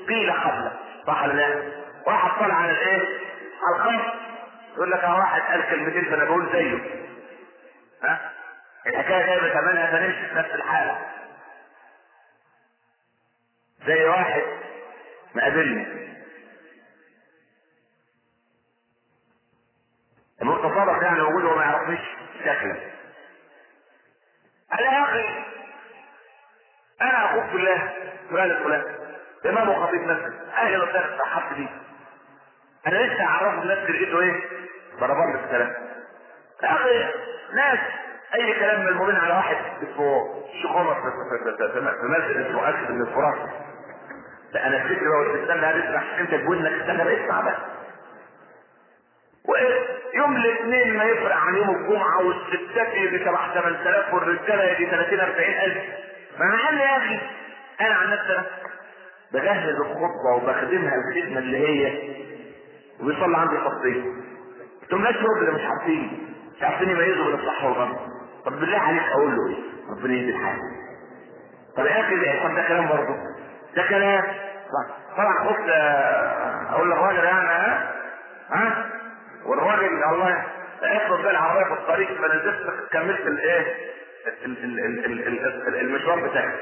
[0.07, 0.71] قيل قبله
[1.07, 1.71] صح ولا لا؟
[2.07, 3.19] واحد طلع على الإيه؟
[3.63, 4.13] على الخط
[4.75, 6.77] يقول لك واحد قال كلمتين فأنا بقول زيه
[8.03, 8.32] ها؟
[8.88, 10.97] الحكاية جايبه ثمنها فنمشي في نفس الحالة
[13.88, 14.41] زي واحد
[15.36, 16.11] مقابلني
[20.42, 22.00] المتصرف يعني موجود وما يعرفنيش
[22.39, 22.76] شكلا.
[24.72, 25.26] قال يا أخي
[27.02, 27.89] أنا أخوك في الله
[28.30, 28.84] فلان؟ الفلان
[29.46, 31.68] إمام وخطيب نفسي أهل وسهلا صحبت بيه
[32.88, 34.42] أنا لسه أعرفه بنفسي لقيته إيه؟
[35.00, 35.74] ضربان بالكلام
[36.64, 37.14] يا أخي
[37.54, 37.80] ناس
[38.36, 41.62] أي كلام من المؤمن على واحد اسمه شيخ عمر في مسجد
[42.48, 43.50] اسمه اسد بن الفرات
[44.54, 47.58] لا أنا فكري بقى وتستنى هتسمع انت بودنك استنى اسمع بقى
[49.50, 55.78] ويوم الاثنين ما يفرق عن يوم الجمعة والستات يجي 7 8000 والرجالة يجي 30 40000
[56.39, 57.20] مع ان يا أخي.
[57.82, 58.46] أنا عن نفسي أنا
[59.34, 62.12] بجهز الخطبة وبخدمها الخدمة اللي هي
[63.02, 64.24] وبيصلي عندي خطين
[64.84, 66.28] أنتم ناس اللي مش عارفين
[66.58, 67.98] مش عارفين يميزوا بين الصح والغلط.
[68.46, 69.56] طب بالله عليك أقول له إيه؟
[69.92, 70.58] ربنا يهدي الحال
[71.78, 72.16] طب يا أخي
[72.56, 73.16] ده كلام برضه.
[73.76, 74.24] ده كلام.
[75.18, 75.70] طبعا خفت
[76.70, 77.92] أقول للراجل يعني ها؟
[78.52, 78.86] ها؟
[79.46, 80.46] والراجل الله
[80.82, 83.76] افرض بقى العربيه في الطريق فنزلت كملت الإيه؟
[85.82, 86.54] المشوار بتاعي.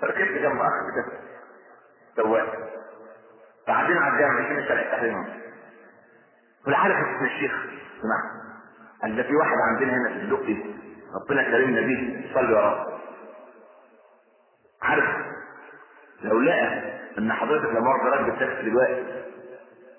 [0.00, 1.18] فركبت جنب اخ كده.
[2.16, 2.56] سواق.
[3.68, 5.24] بعدين على الجامع مش شارع التحريم.
[6.64, 7.52] قول عارف الشيخ.
[7.98, 8.44] اسمع
[9.02, 10.56] قال ده في واحد عندنا هنا في الدقي.
[11.24, 12.98] ربنا كرمنا بيه صلي وراه
[14.82, 15.04] عارف؟
[16.22, 19.04] لو لقى إن حضرتك لما واخد راكب التاكسي دلوقتي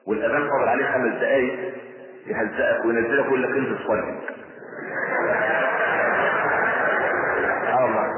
[0.08, 1.74] والأذان فاضل عليه خمس دقايق
[2.26, 4.22] يهزقك وينزلك ويقول لك انزل صلي
[7.74, 8.12] والله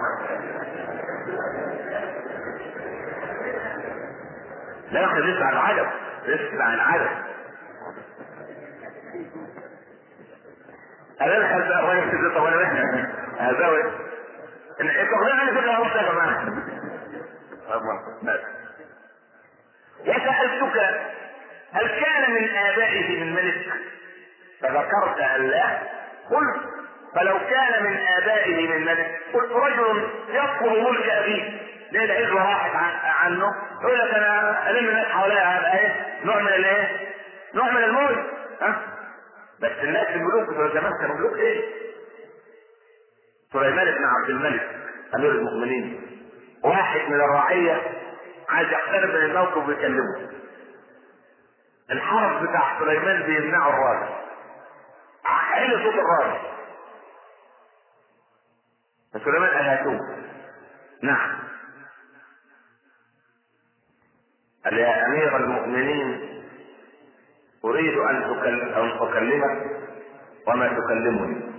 [4.91, 5.89] لا إحنا لسه على العدم
[6.25, 7.09] لسه على العدم
[11.21, 13.83] أنا دخل بقى الراجل كده طب انا إحنا هزاوي
[15.33, 16.43] عن فكره وسط يا جماعة
[17.75, 18.43] الله ماشي
[20.01, 21.01] وسألتك
[21.73, 23.65] هل كان من آبائه من ملك؟
[24.61, 25.79] فذكرت أن لا.
[26.29, 26.63] قلت
[27.15, 33.11] فلو كان من آبائه من ملك قلت رجل يطلب ملك ابيه ليه؟ العزوه راحت عن-
[33.11, 33.51] عنه.
[33.81, 37.07] يقول لك أنا ألم الناس حواليا هبقى إيه؟ نوع من الإيه؟
[37.53, 38.25] نوع من الملك
[38.61, 38.81] ها؟
[39.61, 41.61] بس الناس الملوك بتوع زمان كانوا ملوك إيه؟
[43.53, 44.69] سليمان بن عبد الملك
[45.15, 46.01] أمير المؤمنين.
[46.63, 47.81] واحد من الرعية
[48.49, 50.29] عايز يقترب من الموقف ويكلمه.
[51.91, 54.13] الحرس بتاع سليمان بيمنعه الراجل.
[55.57, 56.39] عقل صوت الراجل
[59.13, 59.99] فسليمان قال هاتوه
[61.03, 61.39] نعم.
[64.65, 66.27] قال يا أمير المؤمنين
[68.23, 69.77] أكل- أن أكلمك
[70.47, 71.51] وما تكلمني.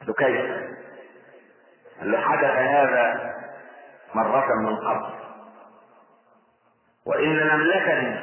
[0.00, 0.50] قلت كيف
[2.00, 3.34] قال له حدث هذا
[4.14, 5.14] مرة من قبل.
[7.06, 8.22] وإن مملكة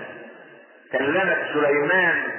[0.92, 2.37] كلمت سليمان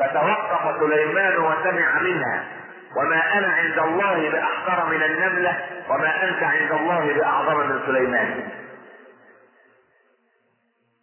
[0.00, 2.44] فتوقف سليمان وسمع منها.
[2.96, 8.48] وما أنا عند الله بأحقر من النملة وما أنت عند الله بأعظم من سليمان.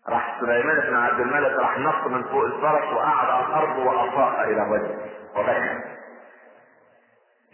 [0.10, 4.62] راح سليمان بن عبد الملك راح نط من فوق الفرس وقعد على الأرض واصاح إلى
[4.62, 4.98] الرجل
[5.36, 5.80] وبكى.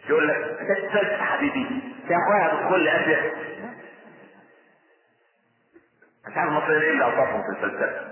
[0.10, 3.32] يقول لك أنت تسلت حبيبي يا أخويا تدخل لي ابيض
[6.28, 8.08] مش عارف المصريين إيه اللي اوصافهم في الفلسفه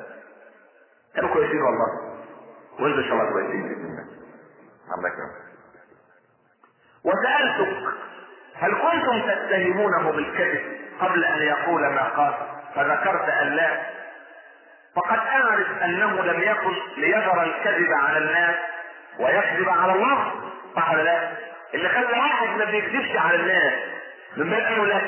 [1.15, 2.10] كانوا كويسين والله.
[2.79, 4.07] باذن الله
[4.97, 5.41] الله يكرمك
[7.05, 7.93] وسألتك
[8.55, 10.61] هل كنتم تتهمونه بالكذب
[11.01, 12.33] قبل أن يقول ما قال؟
[12.75, 13.81] فذكرت أن لا.
[14.95, 18.55] فقد أعرف أنه لم يكن ليظهر الكذب على الناس
[19.19, 20.31] ويكذب على الله.
[20.75, 21.31] صح ولا لا؟
[21.73, 23.73] اللي خلى واحد ما بيكذبش على الناس
[24.37, 25.01] مما قالوا لا.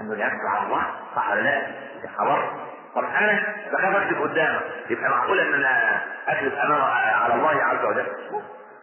[0.00, 0.86] أنه يكذب على الله؟
[1.16, 1.56] صح ولا لا؟
[2.04, 2.71] يا خبر.
[2.94, 8.06] طب أنا بخاف اكذب قدامك يبقى معقول إن أنا اكذب امام على الله عز وجل؟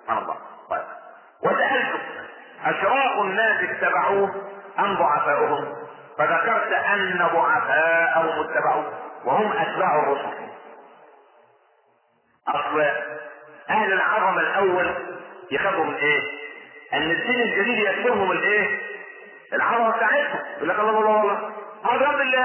[0.03, 0.35] سبحان الله.
[0.69, 0.81] طيب.
[1.43, 2.01] وسالتك
[2.65, 4.35] أشراف الناس اتبعوه
[4.79, 5.75] أم ضعفاؤهم؟
[6.17, 8.93] فذكرت أن ضعفاءهم اتبعوه
[9.25, 10.49] وهم أتباع الرسل.
[12.47, 12.81] أصل
[13.69, 14.93] أهل العظمه الأول
[15.51, 16.21] يخافوا من إيه؟
[16.93, 18.79] أن الدين الجديد يكتبهم الإيه؟
[19.53, 20.39] العظمة بتاعتهم.
[20.57, 21.51] يقول لك الله الله الله.
[21.85, 22.35] آه جنب ال-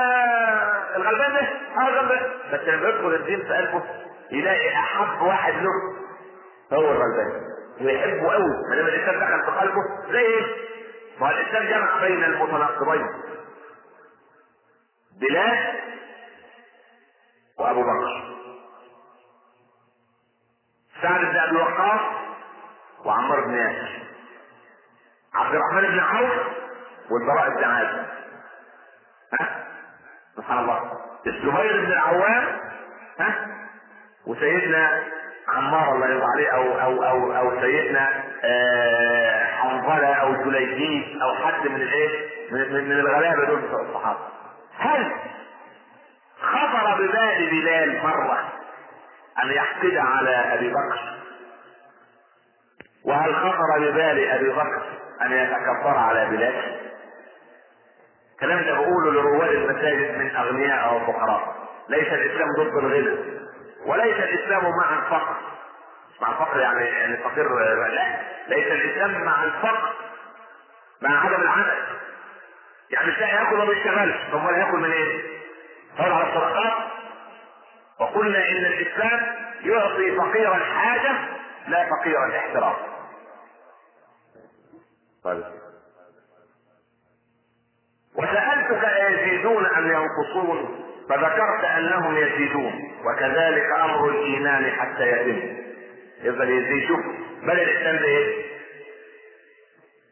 [0.97, 1.41] الغلبان ده
[1.83, 2.11] آه جنب
[2.53, 3.83] بس لما يدخل الدين في قلبه
[4.31, 5.71] يلاقي أحب واحد له
[6.73, 7.43] هو الغلبان.
[7.81, 8.69] ويحبه قوي.
[8.71, 9.83] ما دام الانسان دخل في قلبه
[10.13, 10.47] زي إيه؟
[11.21, 13.07] ما الانسان جمع بين المتناقضين.
[15.21, 15.73] بلال
[17.59, 18.35] وأبو بكر.
[21.03, 22.01] سعد بن أبي وقاص
[23.05, 24.03] وعمار بن ياسر.
[25.35, 26.33] عبد الرحمن بن عوف
[27.11, 28.05] والبراء بن عازب.
[30.37, 30.81] سبحان الله.
[31.27, 32.45] الزبير بن العوام
[33.21, 33.47] ها؟
[34.27, 35.03] وسيدنا
[35.49, 41.69] عمار الله يرضى عليه أو أو أو أو سيدنا آه، حنظلة أو جليبيب أو حد
[41.69, 44.19] من الإيه؟ من, من, الغلابة دول الصحابة.
[44.79, 45.13] هل
[46.41, 48.53] خطر ببال بلال مرة
[49.43, 51.15] أن يحقد على أبي بكر؟
[53.05, 54.83] وهل خطر ببال أبي بكر
[55.23, 56.81] أن يتكبر على بلال؟
[58.45, 61.55] الكلام ده بقوله لرواد المساجد من أغنياء أو فقراء.
[61.89, 63.19] ليس الإسلام ضد الغنى
[63.87, 65.37] وليس الإسلام مع الفقر.
[66.21, 67.49] مع الفقر يعني يعني الفقير
[67.89, 68.17] لا
[68.49, 69.93] ليس الإسلام مع الفقر
[71.03, 71.73] مع عدم العمل.
[72.91, 75.23] يعني مش ياكل وما بيشتغلش طب امال هياكل من إيه؟
[75.99, 76.73] هيقعد على الصدقات.
[78.01, 79.21] وقلنا إن الإسلام
[79.63, 81.13] يعطي فقير الحاجة
[81.69, 82.75] لا فقير الاحترام
[85.25, 85.64] طيب.
[88.19, 92.73] وسألتك أيزيدون أم ينقصون؟ فذكرت أنهم يزيدون
[93.05, 95.57] وكذلك أمر الإيمان حتى يتم.
[96.23, 97.01] يفضل يزيد شوف
[97.43, 98.45] بدأ الإسلام بإيه؟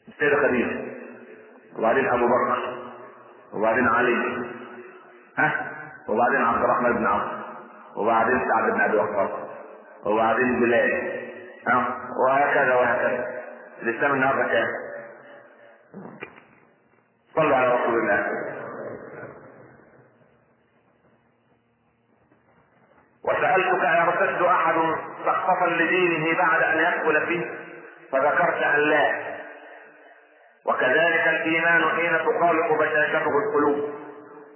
[0.09, 0.81] السيدة خديجة
[1.79, 2.79] وبعدين أبو بكر
[3.55, 4.47] وبعدين علي.
[5.39, 5.73] ها؟
[6.09, 7.23] وبعدين عبد الرحمن بن عوف
[7.97, 9.31] وبعدين سعد بن أبي وقاص
[10.05, 10.93] وبعدين بلال.
[11.69, 11.97] ها؟
[12.27, 13.43] وهكذا وهكذا.
[13.83, 14.69] الإسلام النهارده كام؟
[17.37, 18.27] صلوا على رسول الله.
[23.25, 24.75] وسألتك أيرتد أحد
[25.27, 27.51] سخطا لدينه بعد أن يدخل فيه؟
[28.13, 29.33] فذكرت أن لا.
[30.67, 33.91] وكذلك الإيمان حين تخالط بشاشته القلوب.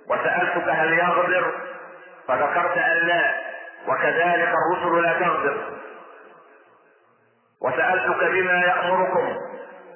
[0.09, 1.53] وسألتك هل يغدر؟
[2.29, 3.35] فذكرت أن لا.
[3.89, 5.73] وكذلك الرسل لا تغدر.
[7.63, 9.37] وسألتك بما يأمركم؟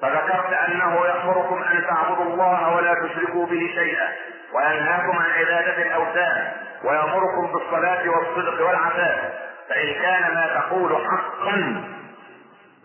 [0.02, 4.08] فذكرت أنه يأمركم أن تعبدوا الله ولا تشركوا به شيئا
[4.54, 6.52] وينهاكم عن عبادة الأوثان
[6.84, 9.32] ويأمركم بالصلاة والصدق والعفاف
[9.68, 11.84] فإن كان ما تقول حقا.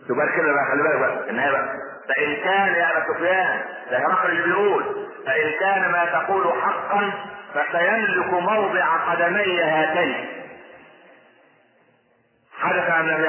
[0.08, 1.68] تبقى كده بقى خلي بالك بقى النهاية بقى.
[2.08, 3.60] فإن كان يا أبا سفيان
[3.90, 3.98] ده
[4.28, 4.84] اللي بيقول
[5.26, 7.12] فإن كان ما تقول حقا
[7.54, 10.26] فسيملك موضع قدمي هاتين.
[12.58, 13.22] حدث أم لم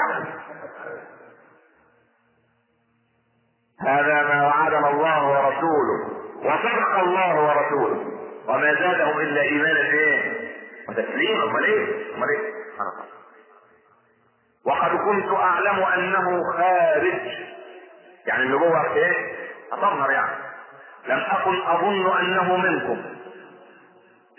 [3.81, 8.05] هذا ما وعدنا الله ورسوله وصدق الله ورسوله.
[8.47, 10.47] وما زادهم إلا إيمانا إيه؟
[10.89, 11.43] وتسليما.
[11.43, 12.53] أمال إيه؟ أمال إيه؟
[14.65, 17.21] وقد كنت أعلم أنه خارج.
[18.25, 19.35] يعني النبوة إيه؟
[19.71, 20.35] اطمر يعني.
[21.07, 23.01] لم أكن أظن أنه منكم.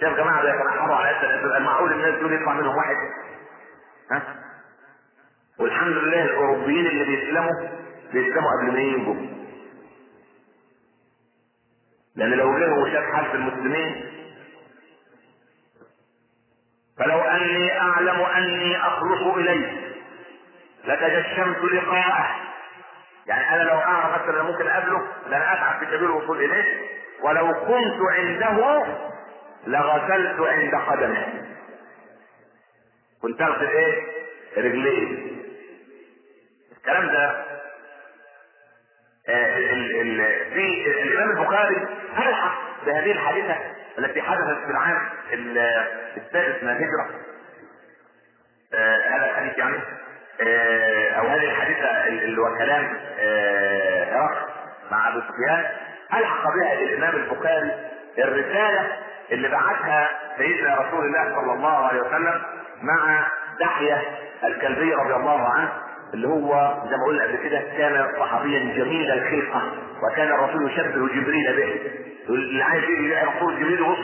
[0.01, 2.97] شايف جماعة ده يتنحروا على المعقول الناس دول يطلع منهم واحد؟
[4.13, 4.23] ها؟
[5.61, 7.69] والحمد لله الأوروبيين اللي بيسلموا
[8.13, 9.15] بيسلموا قبل ما يجوا
[12.19, 14.05] لأن لو جه وشاف حال في المسلمين
[16.99, 19.89] فلو أني أعلم أني أخلص إليه
[20.85, 22.37] لتجشمت لقاءه.
[23.27, 26.65] يعني أنا لو أعرف مثلا ممكن اقابله لأن اتعب في سبيل الوصول إليه.
[27.23, 28.85] ولو كنت عنده
[29.67, 31.27] لغسلت عند قدمه.
[33.23, 34.03] كنت أغسل إيه؟
[34.57, 35.33] رجليه.
[36.77, 37.45] الكلام ده
[40.53, 41.87] في الإمام البخاري
[42.19, 43.57] الحق بهذه الحادثة
[43.99, 45.09] التي حدثت في العام
[46.17, 47.11] السادس من الهجرة.
[48.75, 49.77] آه هذا الحديث يعني
[50.41, 52.97] آه أو هذه الحادثة اللي هو كلام
[54.13, 54.49] هرقل
[54.91, 55.65] مع أبو سفيان.
[56.15, 57.73] الحق بها الإمام البخاري
[58.19, 58.97] الرسالة
[59.33, 60.09] اللي بعثها
[60.39, 62.43] سيدنا رسول الله صلى الله عليه وسلم
[62.83, 63.27] مع
[63.61, 64.03] دحيه
[64.45, 65.73] الكلبي رضي الله عنه؟
[66.15, 69.63] اللي هو زي ما قلنا قبل كده كان صحابيا جميل الخلقة
[70.03, 71.99] وكان الرسول يشبه جبريل به.
[72.29, 73.99] اللي عايز يجي الرسول جبريل يبص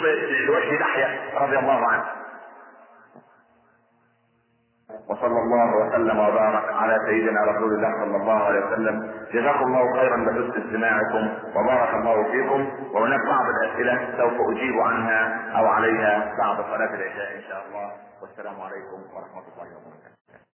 [0.47, 2.05] لوجه دحيه رضي الله عنه.
[5.09, 9.13] وصلى الله وسلم وبارك على سيدنا رسول الله صلى الله عليه وسلم.
[9.33, 12.61] جزاكم الله خيرا بحسن استماعكم وبارك الله فيكم.
[12.95, 17.93] وهناك بعض الأسئلة سوف أجيب عنها أو عليها بعد صلاة العشاء إن شاء الله.
[18.23, 19.94] والسلام عليكم ورحمة الله وبركاته.